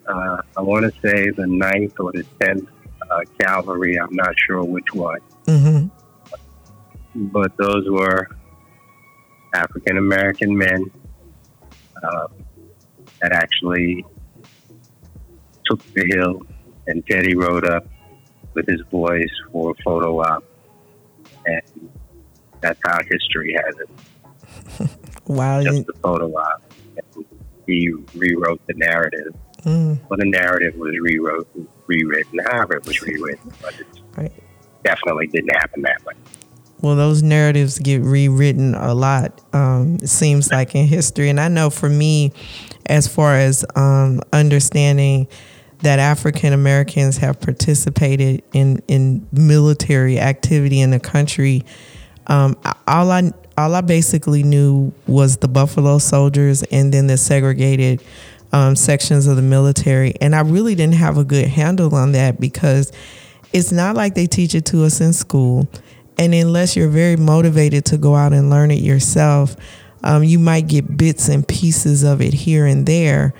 uh, 0.07 0.41
I 0.55 0.62
want 0.62 0.91
to 0.91 0.99
say 1.01 1.29
the 1.29 1.43
9th 1.43 1.99
or 1.99 2.12
the 2.12 2.25
10th 2.39 2.67
uh, 3.10 3.19
Cavalry. 3.39 3.99
I'm 3.99 4.13
not 4.15 4.33
sure 4.38 4.63
which 4.63 4.93
one. 4.93 5.19
Mm-hmm. 5.45 5.88
But 7.27 7.55
those 7.57 7.89
were 7.89 8.27
African 9.53 9.97
American 9.97 10.55
men 10.57 10.91
uh, 12.03 12.27
that 13.21 13.31
actually 13.31 14.05
took 15.65 15.81
the 15.93 16.05
hill, 16.05 16.41
and 16.88 17.05
Teddy 17.07 17.36
rode 17.36 17.65
up 17.65 17.88
with 18.53 18.67
his 18.67 18.81
boys 18.83 19.29
for 19.51 19.71
a 19.71 19.83
photo 19.83 20.21
op, 20.21 20.43
and 21.45 21.89
that's 22.62 22.79
how 22.86 22.99
history 23.10 23.55
has 23.63 23.75
it. 23.79 23.89
wow! 25.27 25.63
Just 25.63 25.88
the 25.88 25.93
photo 25.93 26.32
op. 26.32 26.63
He 27.65 27.93
rewrote 28.15 28.65
the 28.67 28.73
narrative. 28.75 29.36
Mm. 29.63 29.99
Well, 30.10 30.17
the 30.17 30.25
narrative 30.25 30.75
was 30.75 30.97
rewrote, 30.99 31.47
rewritten, 31.88 32.39
however 32.49 32.77
it 32.77 32.86
was 32.86 33.01
rewritten, 33.01 33.51
but 33.62 33.77
it 33.80 33.88
right. 34.15 34.32
definitely 34.84 35.27
didn't 35.27 35.53
happen 35.56 35.82
that 35.82 36.03
way. 36.06 36.13
Well, 36.82 36.95
those 36.95 37.23
narratives 37.23 37.80
get 37.80 38.01
rewritten 38.01 38.75
a 38.75 38.93
lot. 38.93 39.41
Um, 39.53 39.95
it 39.95 40.08
seems 40.08 40.51
like 40.51 40.75
in 40.75 40.86
history, 40.86 41.30
and 41.30 41.39
I 41.39 41.47
know 41.47 41.69
for 41.69 41.89
me, 41.89 42.32
as 42.86 43.08
far 43.08 43.36
as 43.36 43.65
um, 43.75 44.21
understanding 44.32 45.27
that 45.80 45.99
African 45.99 46.53
Americans 46.53 47.17
have 47.17 47.39
participated 47.39 48.43
in 48.53 48.82
in 48.88 49.27
military 49.32 50.19
activity 50.19 50.80
in 50.80 50.91
the 50.91 50.99
country. 50.99 51.63
Um, 52.27 52.58
all 52.88 53.12
I 53.12 53.32
all 53.57 53.73
I 53.73 53.81
basically 53.81 54.43
knew 54.43 54.93
was 55.07 55.37
the 55.37 55.47
Buffalo 55.47 55.97
Soldiers 55.97 56.63
and 56.63 56.93
then 56.93 57.07
the 57.07 57.17
segregated 57.17 58.03
um, 58.53 58.75
sections 58.75 59.27
of 59.27 59.35
the 59.35 59.41
military, 59.41 60.13
and 60.21 60.35
I 60.35 60.41
really 60.41 60.75
didn't 60.75 60.95
have 60.95 61.17
a 61.17 61.23
good 61.23 61.47
handle 61.47 61.93
on 61.95 62.13
that 62.13 62.39
because 62.39 62.91
it's 63.51 63.71
not 63.71 63.95
like 63.95 64.13
they 64.13 64.27
teach 64.27 64.55
it 64.55 64.65
to 64.67 64.83
us 64.83 65.01
in 65.01 65.11
school, 65.11 65.67
and 66.17 66.33
unless 66.33 66.75
you're 66.75 66.87
very 66.87 67.15
motivated 67.15 67.85
to 67.85 67.97
go 67.97 68.15
out 68.15 68.33
and 68.33 68.49
learn 68.49 68.71
it 68.71 68.79
yourself, 68.79 69.55
um, 70.03 70.23
you 70.23 70.39
might 70.39 70.67
get 70.67 70.95
bits 70.95 71.27
and 71.27 71.47
pieces 71.47 72.03
of 72.03 72.21
it 72.21 72.33
here 72.33 72.65
and 72.65 72.85
there, 72.85 73.33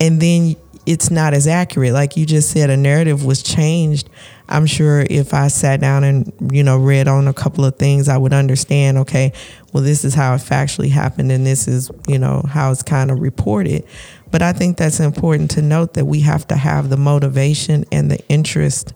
and 0.00 0.20
then 0.20 0.56
it's 0.84 1.10
not 1.10 1.32
as 1.32 1.46
accurate. 1.46 1.92
Like 1.92 2.16
you 2.16 2.26
just 2.26 2.50
said, 2.50 2.68
a 2.68 2.76
narrative 2.76 3.24
was 3.24 3.42
changed. 3.42 4.10
I'm 4.52 4.66
sure 4.66 5.04
if 5.08 5.32
I 5.32 5.48
sat 5.48 5.80
down 5.80 6.04
and, 6.04 6.32
you 6.52 6.62
know, 6.62 6.76
read 6.76 7.08
on 7.08 7.26
a 7.26 7.32
couple 7.32 7.64
of 7.64 7.76
things, 7.76 8.08
I 8.08 8.18
would 8.18 8.34
understand, 8.34 8.98
okay, 8.98 9.32
well, 9.72 9.82
this 9.82 10.04
is 10.04 10.12
how 10.12 10.34
it 10.34 10.42
factually 10.42 10.90
happened 10.90 11.32
and 11.32 11.46
this 11.46 11.66
is, 11.66 11.90
you 12.06 12.18
know, 12.18 12.44
how 12.46 12.70
it's 12.70 12.82
kind 12.82 13.10
of 13.10 13.20
reported. 13.20 13.84
But 14.30 14.42
I 14.42 14.52
think 14.52 14.76
that's 14.76 15.00
important 15.00 15.50
to 15.52 15.62
note 15.62 15.94
that 15.94 16.04
we 16.04 16.20
have 16.20 16.46
to 16.48 16.56
have 16.56 16.90
the 16.90 16.98
motivation 16.98 17.86
and 17.90 18.10
the 18.10 18.20
interest 18.28 18.92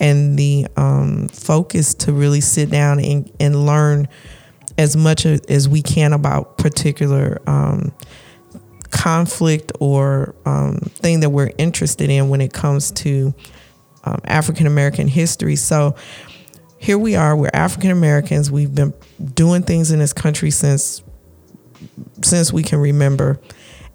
and 0.00 0.38
the 0.38 0.66
um, 0.76 1.28
focus 1.28 1.92
to 1.94 2.12
really 2.12 2.40
sit 2.40 2.70
down 2.70 2.98
and, 2.98 3.30
and 3.38 3.66
learn 3.66 4.08
as 4.78 4.96
much 4.96 5.26
as 5.26 5.68
we 5.68 5.82
can 5.82 6.14
about 6.14 6.56
particular 6.56 7.40
um, 7.46 7.92
conflict 8.90 9.72
or 9.78 10.34
um, 10.46 10.78
thing 10.78 11.20
that 11.20 11.30
we're 11.30 11.52
interested 11.58 12.08
in 12.08 12.28
when 12.30 12.40
it 12.40 12.52
comes 12.52 12.90
to 12.92 13.34
um, 14.06 14.20
African 14.24 14.66
American 14.66 15.08
history. 15.08 15.56
So 15.56 15.96
here 16.78 16.98
we 16.98 17.16
are. 17.16 17.36
We're 17.36 17.50
African 17.52 17.90
Americans. 17.90 18.50
We've 18.50 18.74
been 18.74 18.94
doing 19.34 19.62
things 19.62 19.90
in 19.90 19.98
this 19.98 20.12
country 20.12 20.50
since 20.50 21.02
since 22.22 22.52
we 22.52 22.62
can 22.62 22.78
remember, 22.78 23.38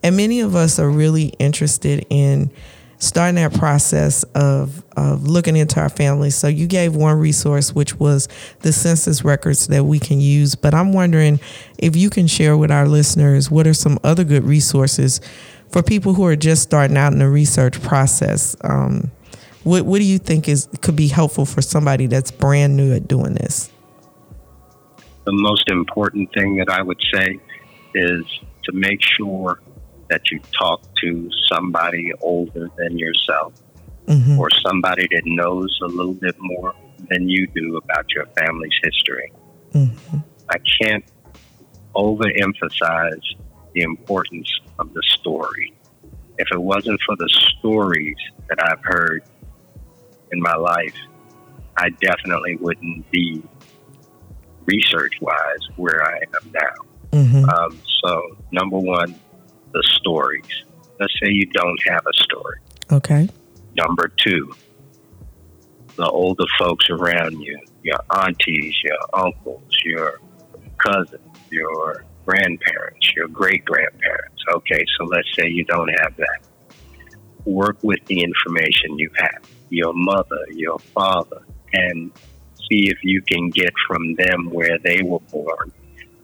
And 0.03 0.17
many 0.17 0.39
of 0.41 0.55
us 0.55 0.79
are 0.79 0.89
really 0.89 1.25
interested 1.39 2.05
in 2.09 2.51
starting 2.97 3.35
that 3.35 3.53
process 3.53 4.23
of, 4.35 4.83
of 4.95 5.27
looking 5.27 5.55
into 5.55 5.79
our 5.79 5.89
families. 5.89 6.35
So 6.35 6.47
you 6.47 6.67
gave 6.67 6.95
one 6.95 7.17
resource, 7.19 7.73
which 7.73 7.99
was 7.99 8.27
the 8.59 8.71
census 8.71 9.23
records 9.23 9.67
that 9.67 9.83
we 9.83 9.99
can 9.99 10.19
use. 10.19 10.55
But 10.55 10.73
I'm 10.73 10.93
wondering 10.93 11.39
if 11.79 11.95
you 11.95 12.09
can 12.09 12.27
share 12.27 12.55
with 12.57 12.71
our 12.71 12.87
listeners 12.87 13.49
what 13.49 13.65
are 13.67 13.73
some 13.73 13.99
other 14.03 14.23
good 14.23 14.43
resources 14.43 15.19
for 15.69 15.81
people 15.81 16.13
who 16.13 16.25
are 16.25 16.35
just 16.35 16.61
starting 16.61 16.97
out 16.97 17.13
in 17.13 17.19
the 17.19 17.29
research 17.29 17.81
process. 17.81 18.55
Um, 18.61 19.11
what, 19.63 19.85
what 19.85 19.99
do 19.99 20.05
you 20.05 20.19
think 20.19 20.47
is 20.47 20.67
could 20.81 20.95
be 20.95 21.07
helpful 21.07 21.45
for 21.45 21.61
somebody 21.61 22.07
that's 22.07 22.31
brand 22.31 22.75
new 22.75 22.93
at 22.93 23.07
doing 23.07 23.33
this? 23.33 23.71
The 25.25 25.33
most 25.33 25.69
important 25.69 26.33
thing 26.33 26.57
that 26.57 26.69
I 26.69 26.81
would 26.81 26.99
say 27.13 27.39
is 27.93 28.23
to 28.63 28.71
make 28.71 28.99
sure 29.01 29.61
that 30.09 30.21
you 30.31 30.39
talk 30.57 30.81
to 31.01 31.29
somebody 31.47 32.11
older 32.21 32.69
than 32.77 32.97
yourself 32.97 33.53
mm-hmm. 34.07 34.39
or 34.39 34.49
somebody 34.61 35.07
that 35.11 35.23
knows 35.25 35.79
a 35.83 35.87
little 35.87 36.13
bit 36.13 36.35
more 36.39 36.73
than 37.09 37.29
you 37.29 37.47
do 37.47 37.77
about 37.77 38.05
your 38.13 38.25
family's 38.37 38.73
history. 38.83 39.31
Mm-hmm. 39.73 40.17
I 40.49 40.57
can't 40.81 41.05
overemphasize 41.95 43.21
the 43.73 43.81
importance 43.81 44.51
of 44.79 44.93
the 44.93 45.03
story. 45.05 45.73
If 46.37 46.47
it 46.51 46.61
wasn't 46.61 46.99
for 47.05 47.15
the 47.15 47.29
stories 47.29 48.17
that 48.49 48.61
I've 48.61 48.83
heard 48.83 49.23
in 50.31 50.41
my 50.41 50.55
life, 50.55 50.95
I 51.77 51.89
definitely 51.89 52.57
wouldn't 52.57 53.09
be 53.11 53.43
research 54.65 55.13
wise 55.21 55.67
where 55.75 56.03
I 56.03 56.17
am 56.17 56.51
now. 56.53 57.19
Mm-hmm. 57.19 57.49
Um, 57.49 57.79
so, 58.03 58.37
number 58.51 58.77
one, 58.77 59.15
the 59.73 59.83
stories. 59.97 60.45
Let's 60.99 61.13
say 61.21 61.29
you 61.29 61.45
don't 61.47 61.81
have 61.87 62.05
a 62.05 62.23
story. 62.23 62.59
Okay. 62.91 63.29
Number 63.75 64.11
two, 64.17 64.53
the 65.95 66.09
older 66.09 66.45
folks 66.59 66.89
around 66.89 67.39
you, 67.39 67.59
your 67.83 67.99
aunties, 68.13 68.75
your 68.83 68.97
uncles, 69.13 69.63
your 69.83 70.19
cousins, 70.77 71.21
your 71.49 72.05
grandparents, 72.25 73.11
your 73.15 73.27
great 73.27 73.65
grandparents. 73.65 74.43
Okay, 74.53 74.83
so 74.97 75.05
let's 75.05 75.27
say 75.37 75.47
you 75.47 75.63
don't 75.65 75.89
have 76.01 76.15
that. 76.17 76.39
Work 77.45 77.77
with 77.81 78.05
the 78.05 78.21
information 78.21 78.97
you 78.97 79.09
have, 79.17 79.43
your 79.69 79.93
mother, 79.93 80.45
your 80.51 80.79
father, 80.79 81.41
and 81.73 82.11
see 82.69 82.89
if 82.89 82.97
you 83.03 83.21
can 83.21 83.49
get 83.49 83.71
from 83.87 84.15
them 84.15 84.49
where 84.51 84.77
they 84.83 85.01
were 85.03 85.19
born, 85.31 85.71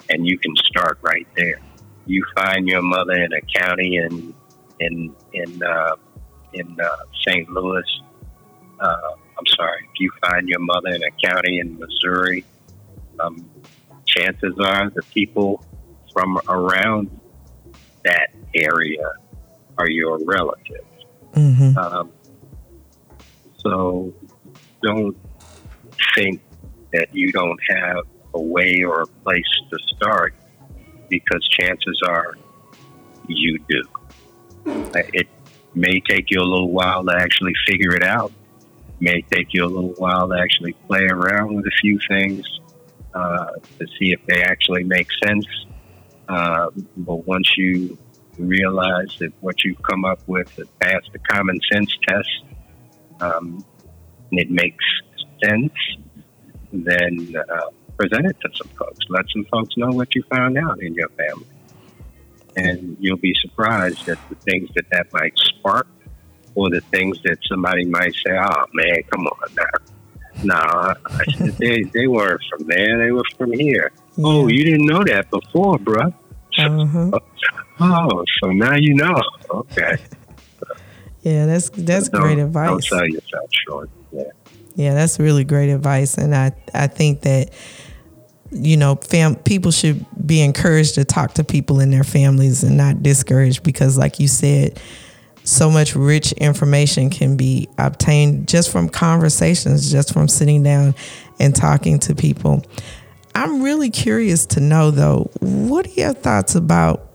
and 0.10 0.28
you 0.28 0.38
can 0.38 0.56
start 0.56 1.00
right 1.02 1.28
there 1.36 1.60
you 2.08 2.26
find 2.36 2.68
your 2.68 2.82
mother 2.82 3.14
in 3.14 3.32
a 3.34 3.42
county 3.42 3.98
in 3.98 4.34
in 4.80 5.14
in 5.34 5.62
uh, 5.64 5.96
in 6.54 6.78
uh, 6.80 6.88
St. 7.28 7.48
Louis. 7.50 7.84
Uh, 8.80 9.12
I'm 9.38 9.46
sorry, 9.56 9.88
if 9.94 10.00
you 10.00 10.12
find 10.22 10.48
your 10.48 10.60
mother 10.60 10.90
in 10.90 11.02
a 11.04 11.12
county 11.28 11.60
in 11.60 11.78
Missouri, 11.78 12.46
um, 13.20 13.50
chances 14.06 14.56
are 14.60 14.90
the 14.90 15.04
people 15.14 15.64
from 16.14 16.40
around 16.48 17.20
that 18.04 18.30
area 18.56 19.12
are 19.78 19.90
your 19.90 20.20
relatives. 20.26 20.87
Mm-hmm. 21.38 21.78
Um, 21.78 22.12
so 23.58 24.14
don't 24.82 25.18
think 26.16 26.42
that 26.94 27.10
you 27.14 27.32
don't 27.32 27.60
have 27.70 28.04
a 28.34 28.42
way 28.42 28.84
or 28.84 29.02
a 29.02 29.08
place 29.08 29.46
to 29.70 29.78
start 29.96 30.34
because 31.10 31.48
chances 31.50 32.02
are 32.08 32.36
you 33.28 33.60
do. 33.70 33.84
It 34.66 35.28
may 35.74 36.00
take 36.00 36.32
you 36.32 36.42
a 36.42 36.44
little 36.44 36.72
while 36.72 37.04
to 37.06 37.16
actually 37.16 37.54
figure 37.68 37.94
it 37.94 38.04
out. 38.04 38.32
It 38.90 39.02
may 39.02 39.22
take 39.22 39.54
you 39.54 39.64
a 39.64 39.68
little 39.68 39.94
while 39.98 40.28
to 40.30 40.36
actually 40.36 40.74
play 40.88 41.06
around 41.10 41.56
with 41.56 41.66
a 41.66 41.72
few 41.82 42.00
things 42.08 42.46
uh, 43.14 43.52
to 43.80 43.88
see 44.00 44.12
if 44.12 44.26
they 44.26 44.42
actually 44.44 44.84
make 44.84 45.08
sense. 45.26 45.46
Uh, 46.28 46.70
but 46.98 47.26
once 47.28 47.58
you 47.58 47.98
realize 48.38 49.16
that 49.20 49.32
what 49.42 49.64
you've 49.64 49.82
come 49.82 50.06
up 50.06 50.20
with 50.28 50.50
has 50.58 50.68
passed 50.80 51.10
the 51.12 51.20
common 51.20 51.60
sense 51.72 51.92
test, 52.08 52.44
um, 53.20 53.64
and 54.32 54.40
it 54.40 54.52
makes 54.52 54.84
sense, 55.44 55.74
then 56.72 57.36
uh, 57.50 57.70
present 57.98 58.26
it 58.26 58.38
to 58.42 58.50
some 58.56 58.68
folks. 58.70 59.00
Let 59.10 59.26
some 59.30 59.46
folks 59.46 59.76
know 59.78 59.90
what 59.90 60.14
you 60.16 60.24
found 60.24 60.58
out 60.58 60.82
in 60.82 60.94
your 60.94 61.10
family. 61.10 61.48
And 62.56 62.98
you'll 63.00 63.18
be 63.18 63.36
surprised 63.42 64.08
at 64.10 64.18
the 64.30 64.36
things 64.36 64.70
that 64.76 64.90
that 64.92 65.14
might 65.14 65.38
spark 65.38 65.88
or 66.56 66.70
the 66.70 66.82
things 66.82 67.22
that 67.24 67.38
somebody 67.48 67.86
might 67.86 68.14
say, 68.26 68.34
oh, 68.36 68.66
man, 68.74 69.04
come 69.12 69.28
on 69.28 69.56
now. 69.56 69.94
No, 70.44 70.94
they, 71.58 71.84
they 71.84 72.08
weren't 72.08 72.42
from 72.50 72.68
there. 72.68 72.98
They 72.98 73.12
were 73.12 73.24
from 73.38 73.52
here. 73.52 73.92
Yeah. 74.16 74.26
Oh, 74.26 74.48
you 74.48 74.64
didn't 74.64 74.86
know 74.86 75.04
that 75.04 75.30
before, 75.30 75.78
bruh. 75.78 76.14
Uh-huh. 76.58 77.20
Oh, 77.80 78.24
so 78.42 78.52
now 78.52 78.76
you 78.76 78.94
know. 78.96 79.22
Okay. 79.52 79.98
Yeah, 81.22 81.46
that's 81.46 81.70
that's 81.70 82.10
don't, 82.10 82.22
great 82.22 82.40
advice. 82.40 82.70
Don't 82.70 82.84
sell 82.84 83.06
yourself 83.06 83.50
short. 83.68 83.90
Yeah. 84.12 84.24
Yeah, 84.76 84.94
that's 84.94 85.20
really 85.20 85.44
great 85.44 85.70
advice, 85.70 86.18
and 86.18 86.36
I 86.36 86.54
I 86.74 86.88
think 86.88 87.22
that 87.22 87.52
you 88.52 88.78
know, 88.78 88.96
fam 88.96 89.36
people 89.36 89.72
should 89.72 90.06
be 90.26 90.42
encouraged 90.42 90.96
to 90.96 91.06
talk 91.06 91.34
to 91.34 91.44
people 91.44 91.80
in 91.80 91.92
their 91.92 92.04
families 92.04 92.64
and 92.64 92.78
not 92.78 93.04
discouraged 93.04 93.64
because 93.64 93.98
like 93.98 94.20
you 94.20 94.28
said, 94.28 94.80
so 95.44 95.70
much 95.70 95.96
rich 95.96 96.34
information 96.34 97.10
can 97.10 97.38
be 97.38 97.68
obtained 97.78 98.48
just 98.48 98.72
from 98.72 98.90
conversations, 98.90 99.92
just 99.92 100.14
from 100.14 100.28
sitting 100.28 100.64
down 100.64 100.94
and 101.40 101.56
talking 101.56 102.00
to 102.00 102.16
people. 102.16 102.64
I'm 103.34 103.62
really 103.62 103.90
curious 103.90 104.46
to 104.48 104.60
know 104.60 104.92
though, 104.92 105.30
what 105.40 105.88
are 105.88 105.92
your 105.92 106.14
thoughts 106.14 106.56
about 106.56 107.07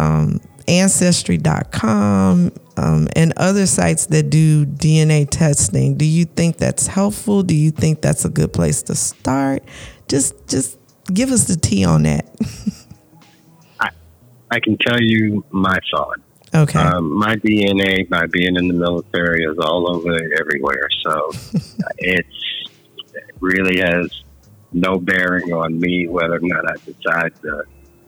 um, 0.00 0.40
Ancestry.com 0.68 2.52
um, 2.76 3.08
and 3.16 3.32
other 3.36 3.66
sites 3.66 4.06
that 4.06 4.30
do 4.30 4.64
DNA 4.64 5.28
testing? 5.28 5.96
Do 5.96 6.04
you 6.04 6.24
think 6.24 6.58
that's 6.58 6.86
helpful? 6.86 7.42
Do 7.42 7.54
you 7.54 7.70
think 7.70 8.00
that's 8.00 8.24
a 8.24 8.28
good 8.28 8.52
place 8.52 8.82
to 8.84 8.94
start? 8.94 9.64
Just 10.08 10.48
just 10.48 10.78
give 11.12 11.32
us 11.32 11.44
the 11.44 11.56
tea 11.56 11.84
on 11.84 12.04
that. 12.04 12.30
I, 13.80 13.90
I 14.50 14.60
can 14.60 14.78
tell 14.78 15.00
you 15.00 15.44
my 15.50 15.78
thought. 15.90 16.20
Okay. 16.54 16.78
Um, 16.78 17.16
my 17.16 17.36
DNA, 17.36 18.08
by 18.08 18.26
being 18.26 18.56
in 18.56 18.68
the 18.68 18.74
military, 18.74 19.44
is 19.44 19.58
all 19.58 19.90
over 19.90 20.16
everywhere. 20.40 20.88
So 21.02 21.30
it's 21.98 22.70
it 23.14 23.34
really 23.40 23.80
has 23.80 24.22
no 24.72 24.98
bearing 24.98 25.52
on 25.52 25.80
me 25.80 26.06
whether 26.06 26.36
or 26.36 26.40
not 26.42 26.64
I 26.70 26.74
decide 26.84 27.32
to 27.42 27.64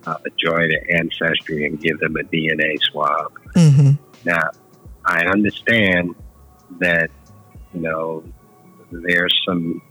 uh, 0.07 0.17
join 0.39 0.71
an 0.73 0.85
ancestry 0.91 1.67
and 1.67 1.81
give 1.81 1.99
them 2.01 2.17
a 2.17 2.23
DNA 2.25 2.79
swab. 2.91 3.33
Mm-hmm. 3.55 3.93
Now, 4.25 4.51
I 5.05 5.27
understand 5.27 6.15
that 6.79 7.11
you 7.75 7.81
know 7.81 8.25
there's 8.91 9.35
some 9.47 9.83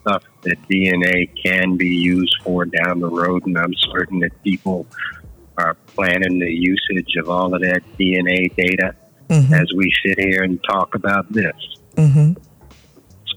stuff 0.00 0.24
that 0.42 0.56
DNA 0.68 1.30
can 1.42 1.76
be 1.76 1.88
used 1.88 2.34
for 2.42 2.64
down 2.64 3.00
the 3.00 3.08
road, 3.08 3.46
and 3.46 3.58
I'm 3.58 3.74
certain 3.92 4.20
that 4.20 4.42
people 4.42 4.86
are 5.58 5.74
planning 5.94 6.38
the 6.38 6.50
usage 6.50 7.16
of 7.16 7.28
all 7.28 7.54
of 7.54 7.60
that 7.60 7.82
DNA 7.98 8.54
data 8.56 8.94
mm-hmm. 9.28 9.52
as 9.52 9.72
we 9.74 9.92
sit 10.04 10.18
here 10.18 10.42
and 10.42 10.62
talk 10.64 10.94
about 10.94 11.30
this. 11.32 11.54
Mm-hmm. 11.96 12.32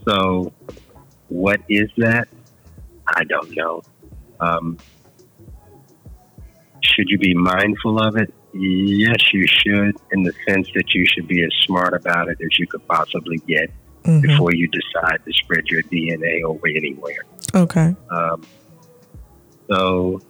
So, 0.07 0.53
what 1.29 1.61
is 1.69 1.89
that? 1.97 2.27
I 3.07 3.23
don't 3.25 3.55
know. 3.55 3.81
Um, 4.39 4.77
should 6.95 7.09
you 7.09 7.17
be 7.17 7.33
mindful 7.33 8.01
of 8.01 8.15
it? 8.17 8.33
Yes, 8.53 9.33
you 9.33 9.45
should, 9.47 9.95
in 10.11 10.23
the 10.23 10.33
sense 10.47 10.67
that 10.75 10.93
you 10.93 11.05
should 11.05 11.27
be 11.27 11.43
as 11.43 11.51
smart 11.65 11.93
about 11.93 12.29
it 12.29 12.37
as 12.41 12.59
you 12.59 12.67
could 12.67 12.85
possibly 12.87 13.37
get 13.37 13.71
mm-hmm. 14.03 14.21
before 14.21 14.53
you 14.53 14.67
decide 14.67 15.19
to 15.25 15.33
spread 15.33 15.65
your 15.67 15.81
DNA 15.83 16.43
over 16.43 16.67
anywhere. 16.67 17.25
Okay. 17.55 17.95
Um, 18.09 18.43
so 19.67 20.21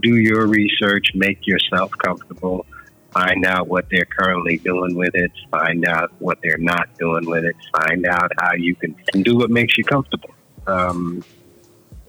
do 0.00 0.16
your 0.16 0.46
research, 0.46 1.08
make 1.14 1.46
yourself 1.46 1.92
comfortable, 2.02 2.66
find 3.12 3.44
out 3.44 3.68
what 3.68 3.86
they're 3.90 4.06
currently 4.06 4.58
doing 4.58 4.96
with 4.96 5.14
it, 5.14 5.30
find 5.50 5.86
out 5.86 6.12
what 6.18 6.38
they're 6.42 6.58
not 6.58 6.88
doing 6.98 7.28
with 7.28 7.44
it, 7.44 7.56
find 7.76 8.06
out 8.06 8.32
how 8.38 8.54
you 8.54 8.74
can 8.74 8.96
do 9.22 9.36
what 9.36 9.50
makes 9.50 9.76
you 9.76 9.84
comfortable. 9.84 10.30
Um, 10.66 11.22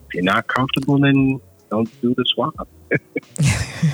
if 0.08 0.14
you're 0.14 0.24
not 0.24 0.48
comfortable, 0.48 1.00
then 1.00 1.42
don't 1.74 2.02
do 2.02 2.14
the 2.16 2.26
swap. 2.34 2.56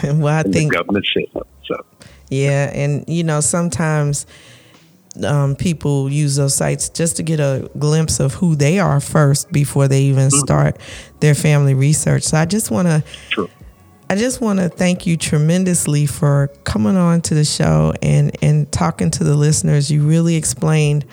well, 0.03 0.27
I 0.27 0.43
think 0.43 0.73
government 0.73 1.05
system. 1.05 1.43
So 1.65 1.85
yeah, 2.29 2.71
and 2.73 3.05
you 3.07 3.23
know 3.23 3.39
sometimes 3.39 4.25
um, 5.25 5.55
people 5.55 6.09
use 6.09 6.35
those 6.35 6.55
sites 6.55 6.89
just 6.89 7.17
to 7.17 7.23
get 7.23 7.39
a 7.39 7.69
glimpse 7.79 8.19
of 8.19 8.33
who 8.35 8.55
they 8.55 8.79
are 8.79 8.99
first 8.99 9.51
before 9.51 9.87
they 9.87 10.03
even 10.03 10.27
mm-hmm. 10.27 10.39
start 10.39 10.77
their 11.21 11.35
family 11.35 11.73
research. 11.73 12.23
So 12.23 12.37
I 12.37 12.45
just 12.45 12.69
want 12.69 12.87
to 12.87 13.49
I 14.09 14.15
just 14.15 14.41
want 14.41 14.59
to 14.59 14.69
thank 14.69 15.05
you 15.05 15.15
tremendously 15.17 16.05
for 16.05 16.49
coming 16.63 16.97
on 16.97 17.21
to 17.21 17.35
the 17.35 17.45
show 17.45 17.93
and, 18.01 18.35
and 18.41 18.71
talking 18.71 19.11
to 19.11 19.23
the 19.23 19.35
listeners. 19.35 19.91
You 19.91 20.01
really 20.01 20.35
explained 20.35 21.05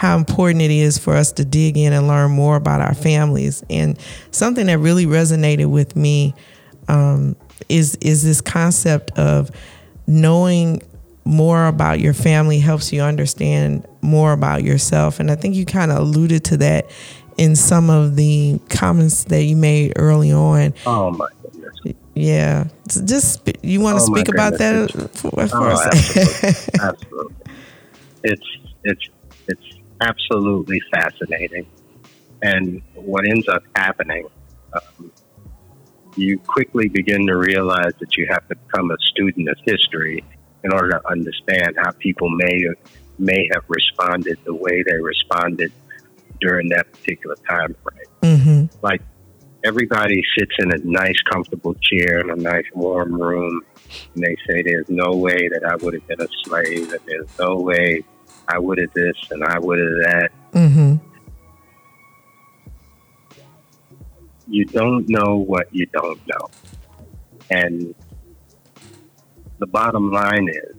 how 0.00 0.16
important 0.16 0.62
it 0.62 0.70
is 0.70 0.96
for 0.96 1.14
us 1.14 1.30
to 1.30 1.44
dig 1.44 1.76
in 1.76 1.92
and 1.92 2.08
learn 2.08 2.30
more 2.30 2.56
about 2.56 2.80
our 2.80 2.94
families. 2.94 3.62
And 3.68 3.98
something 4.30 4.64
that 4.64 4.78
really 4.78 5.04
resonated 5.04 5.70
with 5.70 5.94
me 5.94 6.32
um, 6.88 7.36
is 7.68 7.96
is 7.96 8.24
this 8.24 8.40
concept 8.40 9.10
of 9.18 9.50
knowing 10.06 10.80
more 11.26 11.66
about 11.66 12.00
your 12.00 12.14
family 12.14 12.60
helps 12.60 12.94
you 12.94 13.02
understand 13.02 13.86
more 14.00 14.32
about 14.32 14.64
yourself. 14.64 15.20
And 15.20 15.30
I 15.30 15.34
think 15.34 15.54
you 15.54 15.66
kind 15.66 15.92
of 15.92 15.98
alluded 15.98 16.44
to 16.44 16.56
that 16.56 16.90
in 17.36 17.54
some 17.54 17.90
of 17.90 18.16
the 18.16 18.58
comments 18.70 19.24
that 19.24 19.42
you 19.42 19.54
made 19.54 19.92
early 19.96 20.32
on. 20.32 20.72
Oh 20.86 21.10
my 21.10 21.28
goodness. 21.42 21.94
Yeah. 22.14 22.68
Just 22.88 23.46
you 23.62 23.82
want 23.82 23.98
to 23.98 24.02
oh 24.02 24.14
speak 24.14 24.30
about 24.30 24.56
that 24.56 24.92
for, 24.92 25.08
for 25.08 25.30
oh, 25.52 25.70
absolutely. 25.70 26.80
absolutely. 26.80 27.34
It's 28.22 28.46
it's 28.82 29.08
it's 29.46 29.79
absolutely 30.00 30.80
fascinating. 30.92 31.66
And 32.42 32.82
what 32.94 33.26
ends 33.26 33.48
up 33.48 33.62
happening, 33.76 34.26
um, 34.72 35.12
you 36.16 36.38
quickly 36.38 36.88
begin 36.88 37.26
to 37.26 37.36
realize 37.36 37.92
that 38.00 38.16
you 38.16 38.26
have 38.30 38.46
to 38.48 38.56
become 38.56 38.90
a 38.90 38.96
student 38.98 39.48
of 39.48 39.56
history 39.64 40.24
in 40.64 40.72
order 40.72 40.90
to 40.90 41.08
understand 41.08 41.76
how 41.78 41.90
people 41.92 42.28
may 42.30 42.64
may 43.18 43.48
have 43.52 43.62
responded 43.68 44.38
the 44.44 44.54
way 44.54 44.82
they 44.82 44.96
responded 44.96 45.70
during 46.40 46.70
that 46.70 46.90
particular 46.90 47.36
time 47.48 47.76
frame. 47.82 48.38
Mm-hmm. 48.38 48.76
Like 48.82 49.02
everybody 49.62 50.22
sits 50.38 50.52
in 50.58 50.72
a 50.72 50.78
nice, 50.78 51.20
comfortable 51.30 51.74
chair 51.74 52.20
in 52.20 52.30
a 52.30 52.36
nice, 52.36 52.64
warm 52.74 53.20
room, 53.20 53.60
and 54.14 54.24
they 54.24 54.36
say, 54.48 54.62
"There's 54.62 54.88
no 54.88 55.12
way 55.12 55.48
that 55.48 55.64
I 55.64 55.76
would 55.76 55.94
have 55.94 56.06
been 56.06 56.20
a 56.20 56.28
slave, 56.44 56.92
and 56.92 57.00
there's 57.06 57.38
no 57.38 57.56
way 57.56 58.02
I 58.52 58.58
would 58.58 58.78
have 58.78 58.92
this 58.92 59.16
and 59.30 59.44
I 59.44 59.58
would 59.58 59.78
have 59.78 59.98
that." 60.04 60.30
Mm-hmm. 60.52 60.96
You 64.48 64.64
don't 64.64 65.08
know 65.08 65.36
what 65.36 65.72
you 65.72 65.86
don't 65.86 66.20
know, 66.26 66.48
and 67.50 67.94
the 69.58 69.66
bottom 69.66 70.10
line 70.10 70.48
is 70.48 70.76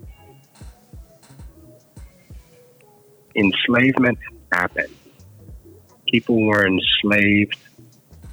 enslavement 3.35 4.19
happened. 4.51 4.93
People 6.07 6.45
were 6.45 6.67
enslaved 6.67 7.57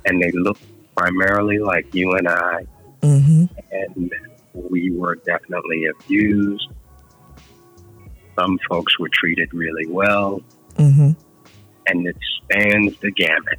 and 0.05 0.21
they 0.23 0.33
looked 0.33 0.63
primarily 0.97 1.59
like 1.59 1.95
you 1.95 2.13
and 2.13 2.29
I. 2.29 2.67
Mm-hmm. 3.03 3.45
And 3.71 4.13
we 4.53 4.91
were 4.91 5.17
definitely 5.17 5.87
abused. 5.87 6.69
Some 8.39 8.59
folks 8.69 8.99
were 8.99 9.09
treated 9.13 9.53
really 9.53 9.87
well. 9.87 10.43
Mm-hmm. 10.77 11.13
And 11.87 12.07
it 12.07 12.17
spans 12.37 12.97
the 12.99 13.11
gamut. 13.11 13.59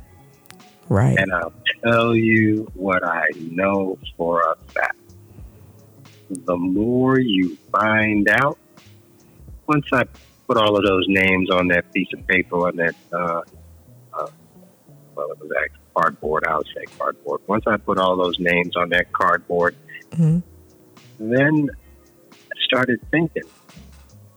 Right. 0.88 1.18
And 1.18 1.34
I'll 1.34 1.54
tell 1.84 2.16
you 2.16 2.72
what 2.76 3.04
I 3.04 3.28
know 3.36 3.98
for 4.18 4.42
a 4.42 4.72
fact 4.72 5.00
the 6.30 6.58
more 6.58 7.20
you 7.20 7.58
find 7.72 8.30
out. 8.30 8.58
Once 9.68 9.86
I 9.92 10.04
put 10.48 10.58
all 10.58 10.78
of 10.78 10.84
those 10.84 11.06
names 11.08 11.50
on 11.50 11.68
that 11.70 11.92
piece 11.94 12.08
of 12.14 12.26
paper, 12.28 12.68
on 12.68 12.76
that, 12.78 12.96
uh, 13.14 13.42
uh, 14.14 14.28
well, 15.16 15.32
it 15.32 15.40
was 15.40 15.52
actually 15.64 15.80
cardboard, 15.96 16.46
I 16.48 16.58
would 16.58 16.68
say 16.68 16.86
cardboard. 16.98 17.42
Once 17.48 17.66
I 17.68 17.78
put 17.78 17.98
all 17.98 18.16
those 18.16 18.40
names 18.40 18.76
on 18.76 18.90
that 18.90 19.12
cardboard, 19.12 19.76
mm-hmm. 20.12 20.40
then 21.20 21.70
I 22.26 22.56
started 22.66 23.00
thinking, 23.12 23.44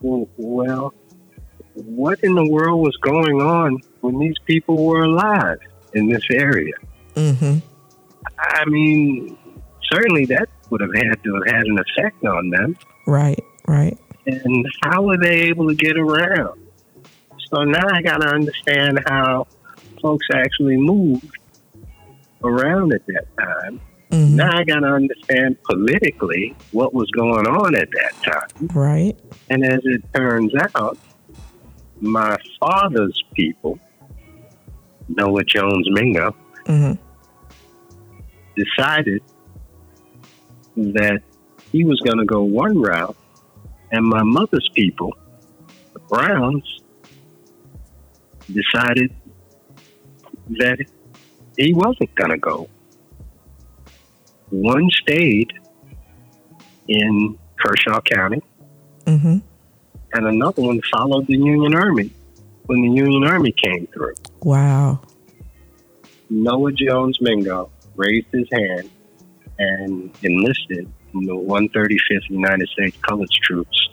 well, 0.03 0.95
what 1.75 2.21
in 2.23 2.35
the 2.35 2.47
world 2.49 2.81
was 2.81 2.97
going 2.99 3.41
on 3.41 3.81
when 4.01 4.19
these 4.19 4.39
people 4.47 4.85
were 4.85 5.05
alive 5.05 5.59
in 5.95 6.09
this 6.09 6.25
area? 6.31 6.75
Mm-hmm. 7.15 7.59
I 8.39 8.65
mean, 8.67 9.39
certainly 9.91 10.27
that 10.27 10.49
would 10.71 10.81
have 10.81 10.95
had 10.95 11.23
to 11.23 11.35
have 11.35 11.55
had 11.55 11.67
an 11.67 11.79
effect 11.79 12.25
on 12.25 12.51
them. 12.51 12.77
Right, 13.07 13.43
right. 13.67 13.99
And 14.27 14.67
how 14.83 15.03
were 15.03 15.19
they 15.19 15.43
able 15.43 15.69
to 15.69 15.75
get 15.75 15.97
around? 15.97 16.61
So 17.53 17.65
now 17.65 17.87
I 17.91 18.03
got 18.03 18.19
to 18.19 18.29
understand 18.29 19.01
how 19.07 19.47
folks 20.01 20.27
actually 20.35 20.77
moved 20.77 21.39
around 22.43 22.93
at 22.93 23.05
that 23.07 23.27
time. 23.39 23.81
Mm-hmm. 24.13 24.37
Now 24.37 24.59
I 24.59 24.65
got 24.65 24.81
to 24.81 24.89
understand 24.89 25.57
politically 25.63 26.55
what 26.73 26.93
was 26.93 27.11
going 27.13 27.47
on 27.47 27.75
at 27.75 27.89
that 27.91 28.13
time. 28.23 28.69
Right. 28.75 29.19
And 29.49 29.65
as 29.65 29.81
it 29.85 30.03
turns 30.15 30.53
out, 30.75 30.99
my 31.99 32.37
father's 32.61 33.25
people, 33.33 33.79
Noah 35.09 35.45
Jones 35.45 35.89
Mingo, 35.91 36.37
mm-hmm. 36.67 37.01
decided 38.55 39.23
that 40.77 41.23
he 41.71 41.85
was 41.85 41.99
going 42.01 42.19
to 42.19 42.27
go 42.27 42.43
one 42.43 42.79
route, 42.83 43.17
and 43.93 44.05
my 44.05 44.23
mother's 44.23 44.69
people, 44.75 45.15
the 45.95 46.01
Browns, 46.01 46.81
decided 48.53 49.15
that 50.51 50.85
he 51.57 51.73
wasn't 51.73 52.15
going 52.15 52.31
to 52.31 52.37
go. 52.37 52.69
One 54.53 54.91
stayed 54.91 55.51
in 56.87 57.39
Kershaw 57.59 58.03
County, 58.03 58.43
mm-hmm. 59.07 59.39
and 60.13 60.27
another 60.27 60.61
one 60.61 60.79
followed 60.93 61.27
the 61.27 61.39
Union 61.39 61.75
Army 61.75 62.13
when 62.67 62.83
the 62.83 62.91
Union 62.91 63.25
Army 63.25 63.55
came 63.65 63.87
through. 63.87 64.13
Wow. 64.43 65.01
Noah 66.29 66.73
Jones 66.73 67.19
Mingo 67.23 67.71
raised 67.97 68.27
his 68.31 68.47
hand 68.53 68.91
and 69.59 70.11
enlisted 70.23 70.87
in 71.15 71.25
the 71.25 71.33
135th 71.33 72.29
United 72.29 72.69
States 72.69 72.99
Colored 73.09 73.31
Troops 73.31 73.89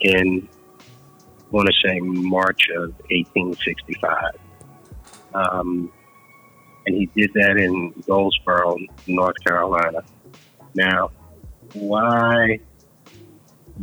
in, 0.00 0.46
I 0.80 1.50
want 1.50 1.68
to 1.68 1.88
say, 1.88 1.98
March 2.00 2.68
of 2.76 2.90
1865. 3.10 4.34
Um, 5.32 5.90
and 6.86 6.96
he 6.96 7.06
did 7.16 7.30
that 7.34 7.56
in 7.56 7.92
Goldsboro, 8.06 8.76
North 9.06 9.36
Carolina. 9.44 10.02
Now, 10.74 11.10
why 11.74 12.60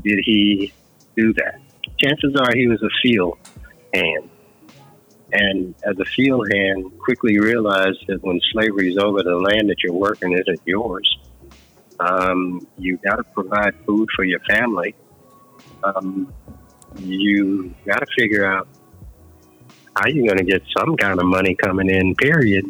did 0.01 0.19
he 0.23 0.73
do 1.15 1.33
that? 1.33 1.59
Chances 1.97 2.35
are 2.35 2.55
he 2.55 2.67
was 2.67 2.81
a 2.81 2.89
field 3.01 3.37
hand 3.93 4.29
and 5.31 5.75
as 5.83 5.99
a 5.99 6.05
field 6.05 6.47
hand, 6.53 6.91
quickly 6.99 7.39
realized 7.39 8.05
that 8.07 8.23
when 8.23 8.39
slavery 8.51 8.91
is 8.91 8.97
over, 8.97 9.21
the 9.21 9.35
land 9.35 9.69
that 9.69 9.83
you're 9.83 9.93
working 9.93 10.33
isn't 10.33 10.61
yours. 10.65 11.17
Um, 11.99 12.65
you 12.77 12.97
got 12.97 13.17
to 13.17 13.23
provide 13.23 13.75
food 13.85 14.09
for 14.15 14.23
your 14.23 14.39
family. 14.41 14.95
Um, 15.83 16.33
you 16.97 17.73
got 17.85 17.99
to 17.99 18.07
figure 18.17 18.45
out 18.45 18.67
how 19.95 20.07
you're 20.07 20.25
going 20.25 20.37
to 20.37 20.43
get 20.43 20.63
some 20.77 20.95
kind 20.97 21.19
of 21.19 21.25
money 21.25 21.55
coming 21.55 21.89
in. 21.89 22.15
Period. 22.15 22.65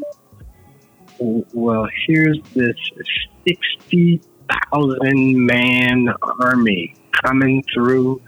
Well, 1.19 1.87
here's 2.07 2.39
this 2.53 2.75
sixty 3.47 4.21
thousand 4.71 5.45
man 5.45 6.07
army 6.39 6.95
coming 7.23 7.63
through 7.73 8.21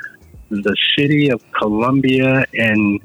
the 0.50 0.76
city 0.98 1.30
of 1.30 1.42
Columbia 1.54 2.46
and 2.54 3.00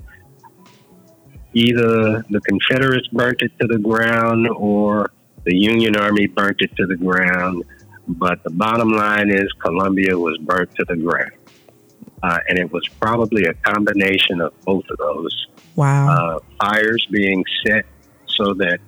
either 1.55 2.25
the 2.29 2.41
Confederates 2.41 3.07
burnt 3.09 3.41
it 3.41 3.53
to 3.61 3.67
the 3.67 3.79
ground 3.79 4.49
or 4.49 5.13
the 5.45 5.57
Union 5.57 5.97
Army 5.97 6.27
burnt 6.27 6.57
it 6.61 6.75
to 6.77 6.87
the 6.87 6.97
ground. 6.97 7.65
But 8.09 8.43
the 8.45 8.51
bottom 8.51 8.91
line 8.91 9.31
is 9.31 9.51
Columbia 9.61 10.19
was 10.19 10.37
burnt 10.39 10.75
to 10.77 10.85
the 10.87 10.97
ground. 10.97 11.33
Uh, 12.23 12.39
and 12.49 12.59
it 12.59 12.71
was 12.73 12.87
probably 13.01 13.45
a 13.45 13.55
combination 13.55 14.41
of 14.41 14.53
both 14.63 14.85
of 14.91 14.99
those. 14.99 15.47
Wow. 15.77 16.09
Uh, 16.09 16.39
fires 16.61 17.07
being 17.11 17.45
set 17.65 17.87
so 18.27 18.55
that 18.55 18.81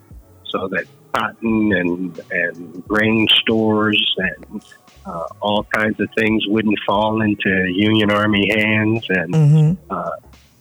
so 0.51 0.69
that 0.69 0.87
cotton 1.13 1.73
and 1.73 2.21
and 2.31 2.87
grain 2.87 3.27
stores 3.41 4.15
and 4.19 4.63
uh, 5.09 5.25
all 5.41 5.65
kinds 5.65 5.99
of 6.01 6.09
things 6.17 6.47
wouldn't 6.47 6.79
fall 6.87 7.23
into 7.23 7.67
Union 7.73 8.11
Army 8.11 8.51
hands, 8.55 9.07
and 9.09 9.35
mm-hmm. 9.35 9.93
uh, 9.93 10.11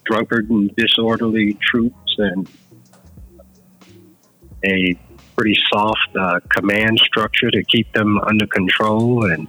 drunkard 0.04 0.48
and 0.50 0.74
disorderly 0.74 1.54
troops 1.60 2.14
and 2.18 2.48
a 4.64 4.98
pretty 5.36 5.56
soft 5.72 6.16
uh, 6.18 6.40
command 6.48 6.98
structure 6.98 7.50
to 7.50 7.62
keep 7.64 7.92
them 7.92 8.18
under 8.18 8.46
control. 8.46 9.30
And 9.30 9.46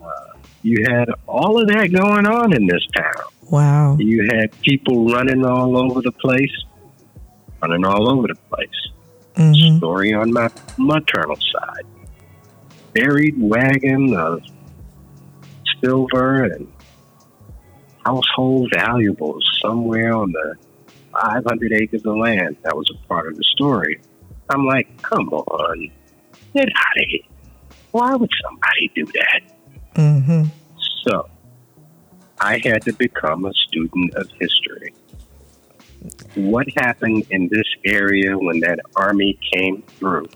uh, 0.00 0.38
you 0.62 0.84
had 0.86 1.08
all 1.26 1.60
of 1.60 1.68
that 1.68 1.90
going 1.92 2.26
on 2.26 2.52
in 2.54 2.66
this 2.66 2.86
town. 2.94 3.24
Wow. 3.50 3.96
You 3.98 4.28
had 4.30 4.52
people 4.60 5.08
running 5.08 5.44
all 5.44 5.76
over 5.76 6.02
the 6.02 6.12
place, 6.12 6.52
running 7.62 7.84
all 7.84 8.10
over 8.12 8.28
the 8.28 8.34
place. 8.34 8.68
Mm-hmm. 9.38 9.78
Story 9.78 10.12
on 10.12 10.32
my 10.32 10.50
maternal 10.76 11.36
side. 11.36 11.86
buried 12.92 13.36
wagon 13.38 14.12
of 14.14 14.42
silver 15.80 16.42
and 16.44 16.66
household 18.04 18.72
valuables 18.74 19.48
somewhere 19.62 20.12
on 20.12 20.32
the 20.32 20.56
500 21.12 21.72
acres 21.72 22.04
of 22.04 22.16
land. 22.16 22.56
That 22.62 22.76
was 22.76 22.90
a 22.90 23.06
part 23.06 23.28
of 23.28 23.36
the 23.36 23.44
story. 23.44 24.00
I'm 24.50 24.64
like, 24.66 25.00
come 25.02 25.28
on, 25.28 25.90
get 26.54 26.68
out 26.74 26.98
of 27.02 27.08
here. 27.08 27.20
Why 27.92 28.16
would 28.16 28.30
somebody 28.44 28.90
do 28.94 29.06
that? 29.06 29.40
Mm-hmm. 29.94 30.44
So 31.06 31.28
I 32.40 32.60
had 32.64 32.82
to 32.82 32.92
become 32.92 33.44
a 33.44 33.52
student 33.52 34.14
of 34.14 34.28
history. 34.40 34.94
What 36.34 36.66
happened 36.76 37.26
in 37.30 37.48
this 37.48 37.66
area 37.84 38.36
when 38.38 38.60
that 38.60 38.78
army 38.94 39.38
came 39.52 39.82
through? 39.98 40.26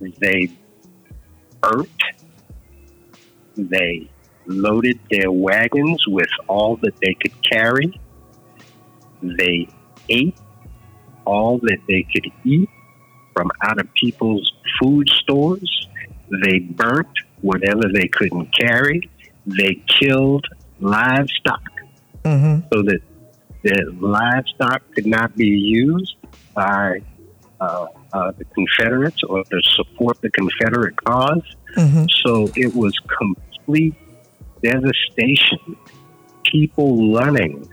They 0.00 0.48
burnt, 1.60 1.88
they 3.56 4.10
loaded 4.46 4.98
their 5.10 5.30
wagons 5.30 6.06
with 6.06 6.30
all 6.48 6.76
that 6.76 6.94
they 7.00 7.14
could 7.14 7.34
carry, 7.42 8.00
they 9.22 9.68
ate 10.08 10.36
all 11.24 11.58
that 11.58 11.78
they 11.88 12.06
could 12.12 12.26
eat 12.44 12.70
from 13.34 13.50
out 13.62 13.78
of 13.78 13.92
people's 13.94 14.52
food 14.80 15.08
stores. 15.10 15.86
They 16.30 16.58
burnt 16.60 17.08
whatever 17.40 17.82
they 17.92 18.08
couldn't 18.08 18.48
carry. 18.58 19.10
They 19.46 19.82
killed 20.00 20.46
livestock 20.80 21.62
Mm-hmm. 22.24 22.66
so 22.72 22.82
that 22.82 23.00
the 23.62 23.96
livestock 24.00 24.82
could 24.94 25.06
not 25.06 25.36
be 25.36 25.46
used 25.46 26.16
by 26.54 27.00
uh, 27.60 27.86
uh, 28.12 28.32
the 28.32 28.44
Confederates 28.44 29.22
or 29.24 29.42
to 29.44 29.60
support 29.62 30.20
the 30.20 30.30
Confederate 30.30 30.96
cause. 31.04 31.42
Mm-hmm. 31.76 32.04
So 32.24 32.48
it 32.54 32.74
was 32.74 32.92
complete 33.18 33.94
devastation. 34.62 35.76
People 36.44 37.12
running 37.12 37.68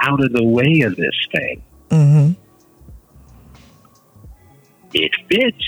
out 0.00 0.22
of 0.22 0.32
the 0.32 0.44
way 0.44 0.82
of 0.82 0.96
this 0.96 1.14
thing. 1.32 1.62
Mm-hmm. 1.88 2.32
It 4.92 5.10
fits. 5.28 5.64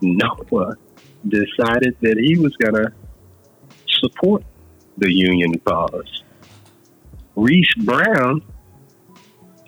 Noah 0.00 0.76
decided 1.26 1.96
that 2.02 2.18
he 2.18 2.38
was 2.38 2.54
going 2.56 2.74
to 2.74 2.92
support 4.00 4.44
the 4.96 5.12
Union 5.12 5.58
cause. 5.60 6.22
Reese 7.38 7.74
Brown, 7.84 8.42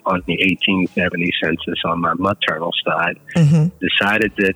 on 0.05 0.21
the 0.27 0.33
1870 0.33 1.31
census 1.43 1.79
on 1.85 2.01
my 2.01 2.13
maternal 2.15 2.71
side, 2.85 3.17
Mm-hmm. 3.35 3.67
decided 3.79 4.33
that 4.37 4.55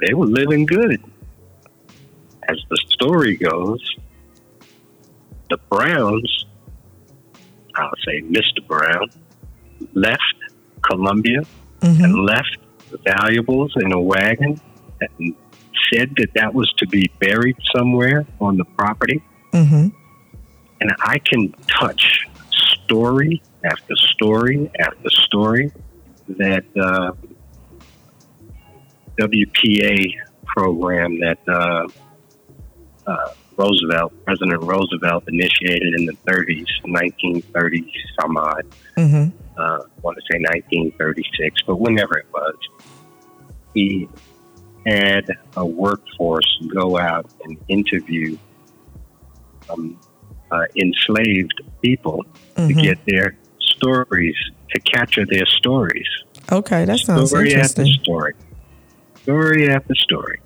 they 0.00 0.14
were 0.14 0.26
living 0.26 0.66
good. 0.66 1.02
As 2.48 2.58
the 2.70 2.76
story 2.88 3.36
goes, 3.36 3.80
the 5.48 5.58
Browns, 5.70 6.46
I'll 7.76 7.90
say 8.06 8.22
Mr. 8.22 8.66
Brown, 8.66 9.08
left 9.94 10.20
Columbia 10.82 11.42
Mm-hmm. 11.82 12.04
and 12.04 12.14
left 12.24 12.56
the 12.90 12.98
valuables 12.98 13.72
in 13.76 13.92
a 13.92 14.00
wagon 14.00 14.60
and 15.00 15.34
said 15.92 16.10
that 16.16 16.28
that 16.34 16.54
was 16.54 16.72
to 16.78 16.86
be 16.86 17.10
buried 17.20 17.56
somewhere 17.76 18.24
on 18.40 18.56
the 18.56 18.64
property. 18.76 19.20
Mm-hmm. 19.52 19.88
And 20.82 20.90
I 20.98 21.18
can 21.20 21.52
touch 21.68 22.26
story 22.50 23.40
after 23.64 23.94
story 23.94 24.68
after 24.80 25.10
story 25.10 25.70
that 26.26 26.64
uh, 26.76 27.12
WPA 29.16 30.12
program 30.44 31.20
that 31.20 31.38
uh, 31.46 31.86
uh, 33.06 33.28
Roosevelt, 33.56 34.12
President 34.24 34.60
Roosevelt, 34.60 35.22
initiated 35.28 35.94
in 36.00 36.06
the 36.06 36.16
30s, 36.26 36.66
1930s, 36.84 37.92
some 38.20 38.36
odd. 38.36 38.66
Mm-hmm. 38.96 39.38
Uh, 39.56 39.60
I 39.60 40.00
want 40.02 40.18
to 40.18 40.22
say 40.32 40.40
1936, 40.40 41.62
but 41.64 41.76
whenever 41.76 42.18
it 42.18 42.26
was, 42.32 42.56
he 43.72 44.08
had 44.84 45.26
a 45.56 45.64
workforce 45.64 46.60
go 46.74 46.98
out 46.98 47.30
and 47.44 47.56
interview 47.68 48.36
um, 49.70 49.96
uh, 50.52 50.64
enslaved 50.76 51.60
people 51.80 52.24
to 52.56 52.62
Mhm. 52.62 52.82
get 52.82 52.98
their 53.06 53.34
stories, 53.60 54.36
to 54.72 54.80
capture 54.80 55.24
their 55.26 55.46
stories. 55.46 56.06
Okay, 56.50 56.84
that 56.84 56.98
sounds 56.98 57.32
interesting. 57.32 57.50
story 57.50 57.54
after 57.54 57.84
story, 58.02 58.32
story 59.22 59.68
after 59.70 59.94
story, 59.94 60.38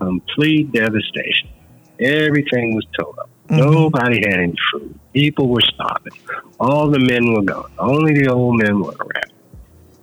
complete 0.00 0.72
devastation. 0.72 1.48
Everything 2.00 2.74
was 2.74 2.84
towed 2.98 3.16
up. 3.18 3.30
Mhm. 3.48 3.58
Nobody 3.58 4.16
had 4.28 4.38
any 4.40 4.54
food. 4.72 4.94
People 5.12 5.48
were 5.48 5.62
starving. 5.74 6.12
All 6.60 6.88
the 6.90 6.98
men 6.98 7.32
were 7.32 7.42
gone. 7.42 7.70
Only 7.78 8.12
the 8.20 8.28
old 8.32 8.56
men 8.62 8.80
were 8.80 8.94
around. 9.06 9.32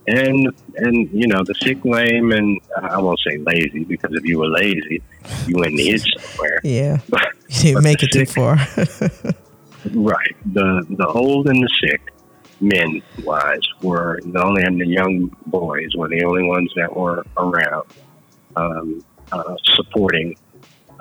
And 0.07 0.53
and 0.75 1.09
you 1.11 1.27
know 1.27 1.43
the 1.43 1.55
sick, 1.55 1.83
lame, 1.83 2.31
and 2.31 2.59
I 2.79 2.99
won't 2.99 3.19
say 3.27 3.37
lazy 3.39 3.83
because 3.85 4.11
if 4.13 4.23
you 4.23 4.37
were 4.39 4.47
lazy, 4.47 5.01
you 5.47 5.55
went 5.57 5.71
and 5.71 5.79
hid 5.79 6.01
somewhere. 6.01 6.59
Yeah, 6.63 6.99
But 7.09 7.21
you 7.49 7.73
didn't 7.73 7.83
make 7.83 8.03
it 8.03 8.11
too 8.11 8.25
sick- 8.25 8.35
far. 8.35 8.57
Right. 9.93 10.35
The 10.53 10.85
the 10.89 11.07
old 11.07 11.47
and 11.47 11.63
the 11.63 11.69
sick, 11.79 12.11
men 12.59 13.03
wise, 13.23 13.61
were 13.83 14.19
the 14.25 14.43
only 14.43 14.63
and 14.63 14.81
the 14.81 14.87
young 14.87 15.35
boys 15.45 15.89
were 15.95 16.07
the 16.07 16.23
only 16.23 16.43
ones 16.43 16.71
that 16.75 16.95
were 16.95 17.23
around, 17.37 17.85
um, 18.55 19.05
uh, 19.31 19.55
supporting 19.75 20.35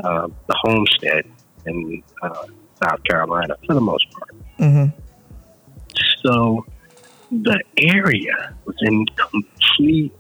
uh, 0.04 0.28
the 0.48 0.54
homestead 0.64 1.24
in 1.64 2.02
uh, 2.20 2.44
South 2.82 3.02
Carolina 3.04 3.56
for 3.66 3.72
the 3.72 3.80
most 3.80 4.06
part. 4.10 4.34
mm-hmm. 4.58 4.98
So 6.24 6.66
the 7.42 7.60
area 7.78 8.54
was 8.64 8.76
in 8.82 9.04
complete 9.06 10.14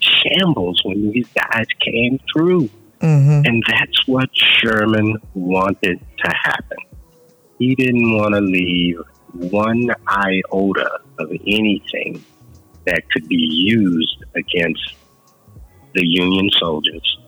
shambles 0.00 0.80
when 0.84 1.10
these 1.10 1.28
guys 1.28 1.66
came 1.80 2.18
through. 2.32 2.68
Mm-hmm. 3.00 3.46
And 3.46 3.62
that's 3.68 4.06
what 4.06 4.28
Sherman 4.32 5.16
wanted 5.34 6.00
to 6.24 6.30
happen. 6.30 6.78
He 7.58 7.74
didn't 7.74 8.16
want 8.16 8.34
to 8.34 8.40
leave 8.40 9.00
one 9.32 9.88
iota 10.08 11.00
of 11.18 11.30
anything 11.30 12.24
that 12.84 13.08
could 13.10 13.28
be 13.28 13.36
used 13.36 14.24
against 14.34 14.94
the 15.94 16.04
Union 16.04 16.50
soldiers 16.58 17.18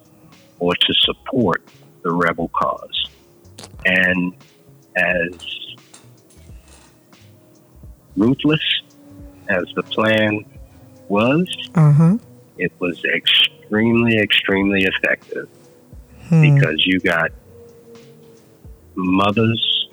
or 0.59 0.74
to 0.74 0.95
support 0.95 1.62
the 2.03 2.12
rebel 2.12 2.49
cause. 2.49 3.09
And 3.84 4.34
as 4.97 5.61
ruthless 8.16 8.61
as 9.51 9.64
the 9.74 9.82
plan 9.82 10.44
was, 11.09 11.46
Uh 11.74 11.92
huh. 11.92 12.16
it 12.57 12.72
was 12.78 13.03
extremely, 13.14 14.18
extremely 14.18 14.82
effective 14.84 15.48
Hmm. 16.28 16.42
because 16.42 16.86
you 16.86 17.01
got 17.01 17.30
mothers, 18.94 19.88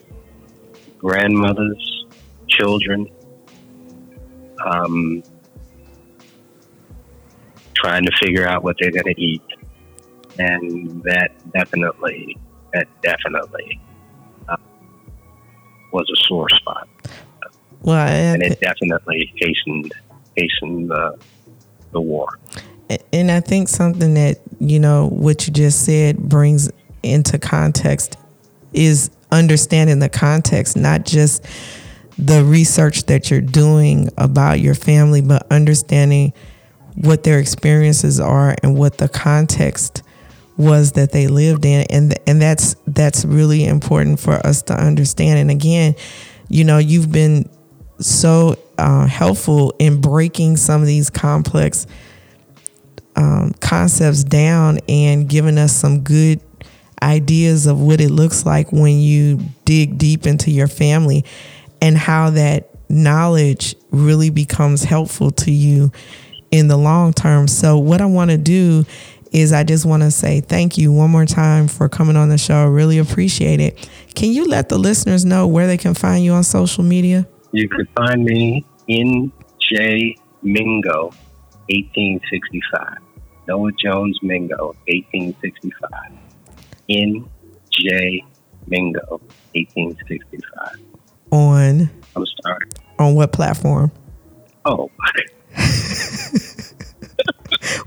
grandmothers, 0.99 2.05
children, 2.47 3.07
um, 4.65 5.23
trying 7.75 8.03
to 8.03 8.11
figure 8.21 8.47
out 8.47 8.63
what 8.63 8.75
they're 8.79 8.91
going 8.91 9.13
to 9.15 9.21
eat, 9.21 9.41
and 10.39 11.01
that 11.03 11.31
definitely, 11.53 12.37
that 12.73 12.87
definitely 13.01 13.79
uh, 14.49 14.57
was 15.91 16.05
a 16.11 16.17
sore 16.27 16.49
spot, 16.49 16.87
Well, 17.87 18.05
and 18.05 18.43
it 18.43 18.59
definitely 18.59 19.31
hastened 19.37 19.93
hastened 20.35 20.89
the 20.89 21.17
the 21.93 22.01
war. 22.01 22.37
and 23.13 23.31
I 23.31 23.39
think 23.39 23.69
something 23.69 24.13
that 24.15 24.41
you 24.59 24.77
know 24.77 25.07
what 25.07 25.47
you 25.47 25.53
just 25.53 25.85
said 25.85 26.17
brings 26.17 26.69
into 27.01 27.39
context 27.39 28.17
is 28.73 29.09
understanding 29.31 29.99
the 29.99 30.09
context, 30.09 30.75
not 30.75 31.05
just 31.05 31.45
the 32.17 32.43
research 32.43 33.05
that 33.05 33.31
you're 33.31 33.39
doing 33.39 34.09
about 34.17 34.59
your 34.59 34.75
family, 34.75 35.21
but 35.21 35.47
understanding 35.49 36.33
what 36.95 37.23
their 37.23 37.39
experiences 37.39 38.19
are 38.19 38.53
and 38.63 38.77
what 38.77 38.97
the 38.97 39.07
context 39.07 40.03
was 40.57 40.91
that 40.91 41.13
they 41.13 41.27
lived 41.27 41.63
in. 41.63 41.85
And 41.89 42.19
and 42.27 42.41
that's 42.41 42.75
that's 42.85 43.23
really 43.23 43.63
important 43.63 44.19
for 44.19 44.45
us 44.45 44.61
to 44.63 44.73
understand. 44.73 45.39
And 45.39 45.49
again 45.49 45.95
you 46.49 46.63
know 46.63 46.77
you've 46.77 47.11
been 47.11 47.49
so 47.99 48.57
uh, 48.77 49.07
helpful 49.07 49.73
in 49.79 50.01
breaking 50.01 50.57
some 50.57 50.81
of 50.81 50.87
these 50.87 51.09
complex 51.09 51.87
um, 53.15 53.53
concepts 53.59 54.23
down 54.23 54.79
and 54.87 55.27
giving 55.27 55.57
us 55.57 55.73
some 55.73 56.01
good 56.01 56.39
ideas 57.01 57.65
of 57.65 57.79
what 57.79 57.99
it 58.01 58.09
looks 58.09 58.45
like 58.45 58.71
when 58.71 58.99
you 58.99 59.39
dig 59.65 59.97
deep 59.97 60.25
into 60.25 60.51
your 60.51 60.67
family 60.67 61.25
and 61.81 61.97
how 61.97 62.29
that 62.29 62.69
knowledge 62.89 63.75
really 63.91 64.29
becomes 64.29 64.83
helpful 64.83 65.31
to 65.31 65.51
you 65.51 65.91
in 66.51 66.67
the 66.67 66.77
long 66.77 67.13
term. 67.13 67.47
So, 67.47 67.77
what 67.77 68.01
I 68.01 68.05
want 68.05 68.31
to 68.31 68.37
do 68.37 68.85
is 69.31 69.51
I 69.51 69.63
just 69.63 69.85
want 69.85 70.03
to 70.03 70.11
say 70.11 70.41
thank 70.41 70.77
you 70.77 70.91
one 70.91 71.09
more 71.09 71.25
time 71.25 71.67
for 71.67 71.89
coming 71.89 72.15
on 72.15 72.29
the 72.29 72.37
show. 72.37 72.67
Really 72.67 72.97
appreciate 72.97 73.59
it. 73.59 73.89
Can 74.15 74.31
you 74.31 74.45
let 74.45 74.69
the 74.69 74.77
listeners 74.77 75.25
know 75.25 75.47
where 75.47 75.67
they 75.67 75.77
can 75.77 75.93
find 75.93 76.23
you 76.23 76.33
on 76.33 76.43
social 76.43 76.83
media? 76.83 77.27
You 77.57 77.67
can 77.67 77.87
find 77.95 78.23
me 78.23 78.63
in 78.87 79.31
J 79.59 80.15
Mingo, 80.43 81.05
1865. 81.69 82.99
Noah 83.47 83.71
Jones 83.83 84.19
Mingo, 84.21 84.75
1865. 84.87 85.89
In 86.87 87.27
J 87.71 88.23
Mingo, 88.67 89.19
1865. 89.55 90.83
On? 91.31 91.89
I'm 92.15 92.25
sorry. 92.43 92.67
On 92.99 93.15
what 93.15 93.31
platform? 93.33 93.91
Oh. 94.63 94.91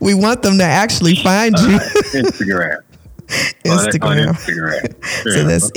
we 0.00 0.14
want 0.14 0.42
them 0.42 0.58
to 0.58 0.64
actually 0.64 1.14
find 1.14 1.56
you. 1.60 1.76
Uh, 1.76 1.78
Instagram. 2.10 2.82
Instagram. 3.64 4.34
Instagram. 4.34 5.04
so 5.32 5.44
that's 5.44 5.70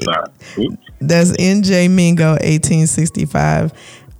that's 1.07 1.31
NJ 1.31 1.89
Mingo 1.89 2.31
1865 2.31 3.73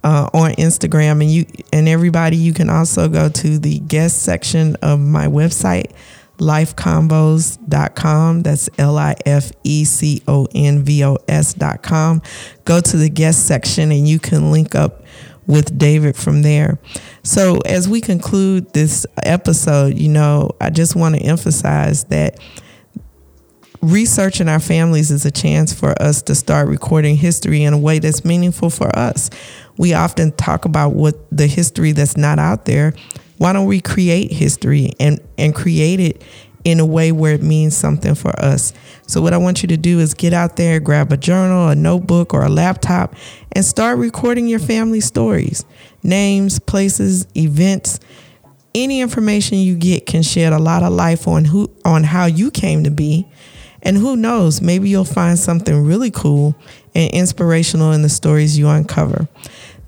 uh, 0.03 0.29
on 0.33 0.51
Instagram, 0.51 1.21
and 1.21 1.31
you 1.31 1.45
and 1.71 1.87
everybody. 1.87 2.37
You 2.37 2.53
can 2.53 2.69
also 2.69 3.07
go 3.07 3.29
to 3.29 3.57
the 3.57 3.79
guest 3.79 4.23
section 4.23 4.75
of 4.81 4.99
my 4.99 5.27
website, 5.27 5.91
lifeconvos.com. 6.37 8.43
That's 8.43 8.69
L 8.77 8.97
I 8.97 9.15
F 9.25 9.51
E 9.63 9.85
C 9.85 10.21
O 10.27 10.47
N 10.53 10.83
V 10.83 11.03
O 11.05 11.17
S.com. 11.27 12.21
Go 12.65 12.81
to 12.81 12.97
the 12.97 13.09
guest 13.09 13.47
section, 13.47 13.91
and 13.91 14.07
you 14.07 14.19
can 14.19 14.51
link 14.51 14.75
up 14.75 15.03
with 15.47 15.77
David 15.77 16.15
from 16.15 16.41
there. 16.41 16.79
So, 17.23 17.59
as 17.65 17.87
we 17.87 18.01
conclude 18.01 18.73
this 18.73 19.05
episode, 19.23 19.97
you 19.97 20.09
know, 20.09 20.51
I 20.59 20.69
just 20.69 20.95
want 20.95 21.15
to 21.15 21.21
emphasize 21.21 22.03
that 22.05 22.39
researching 23.83 24.47
our 24.47 24.61
families 24.61 25.11
is 25.11 25.25
a 25.25 25.31
chance 25.31 25.73
for 25.73 26.01
us 26.01 26.21
to 26.23 26.35
start 26.35 26.69
recording 26.69 27.17
history 27.17 27.63
in 27.63 27.73
a 27.73 27.77
way 27.77 27.99
that's 27.99 28.23
meaningful 28.23 28.69
for 28.69 28.87
us. 28.97 29.29
We 29.77 29.93
often 29.93 30.31
talk 30.31 30.63
about 30.63 30.93
what 30.93 31.15
the 31.35 31.47
history 31.47 31.91
that's 31.91 32.15
not 32.15 32.39
out 32.39 32.63
there. 32.63 32.93
Why 33.39 33.51
don't 33.51 33.65
we 33.65 33.81
create 33.81 34.31
history 34.31 34.93
and, 35.01 35.19
and 35.37 35.53
create 35.53 35.99
it 35.99 36.23
in 36.63 36.79
a 36.79 36.85
way 36.85 37.11
where 37.11 37.33
it 37.33 37.43
means 37.43 37.75
something 37.75 38.15
for 38.15 38.31
us? 38.39 38.71
So, 39.05 39.21
what 39.21 39.33
I 39.33 39.37
want 39.37 39.63
you 39.63 39.67
to 39.67 39.75
do 39.75 39.99
is 39.99 40.13
get 40.13 40.31
out 40.31 40.55
there, 40.55 40.79
grab 40.79 41.11
a 41.11 41.17
journal, 41.17 41.67
a 41.67 41.75
notebook, 41.75 42.33
or 42.33 42.43
a 42.43 42.49
laptop, 42.49 43.15
and 43.51 43.65
start 43.65 43.97
recording 43.97 44.47
your 44.47 44.59
family 44.59 45.01
stories 45.01 45.65
names, 46.03 46.57
places, 46.59 47.27
events. 47.35 47.99
Any 48.73 49.01
information 49.01 49.57
you 49.57 49.75
get 49.75 50.05
can 50.05 50.23
shed 50.23 50.53
a 50.53 50.57
lot 50.57 50.83
of 50.83 50.93
light 50.93 51.27
on 51.27 51.45
who 51.45 51.69
on 51.83 52.05
how 52.05 52.27
you 52.27 52.49
came 52.49 52.85
to 52.85 52.91
be 52.91 53.27
and 53.83 53.97
who 53.97 54.15
knows, 54.15 54.61
maybe 54.61 54.89
you'll 54.89 55.05
find 55.05 55.37
something 55.37 55.85
really 55.85 56.09
cool 56.09 56.55
and 56.95 57.11
inspirational 57.13 57.91
in 57.91 58.01
the 58.01 58.09
stories 58.09 58.57
you 58.57 58.67
uncover. 58.67 59.27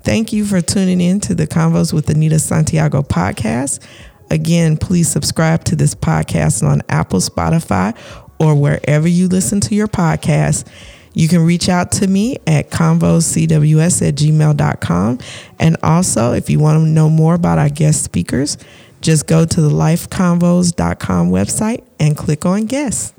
Thank 0.02 0.32
you 0.32 0.44
for 0.44 0.60
tuning 0.60 1.00
in 1.00 1.18
to 1.20 1.34
the 1.34 1.46
Convos 1.48 1.92
with 1.92 2.08
Anita 2.08 2.38
Santiago 2.38 3.02
podcast. 3.02 3.84
Again, 4.30 4.76
please 4.76 5.08
subscribe 5.08 5.64
to 5.64 5.76
this 5.76 5.94
podcast 5.94 6.62
on 6.62 6.82
Apple, 6.88 7.20
Spotify, 7.20 7.96
or 8.38 8.54
wherever 8.54 9.08
you 9.08 9.28
listen 9.28 9.60
to 9.62 9.74
your 9.74 9.88
podcast. 9.88 10.66
You 11.14 11.28
can 11.28 11.44
reach 11.44 11.70
out 11.70 11.92
to 11.92 12.06
me 12.06 12.36
at 12.46 12.70
convoscws 12.70 14.06
at 14.06 14.14
gmail.com. 14.14 15.18
And 15.58 15.76
also, 15.82 16.32
if 16.34 16.50
you 16.50 16.58
want 16.58 16.84
to 16.84 16.86
know 16.86 17.08
more 17.08 17.34
about 17.34 17.58
our 17.58 17.70
guest 17.70 18.04
speakers, 18.04 18.58
just 19.00 19.26
go 19.26 19.46
to 19.46 19.60
the 19.60 19.70
lifeconvos.com 19.70 21.30
website 21.30 21.84
and 21.98 22.16
click 22.16 22.44
on 22.44 22.66
guests. 22.66 23.14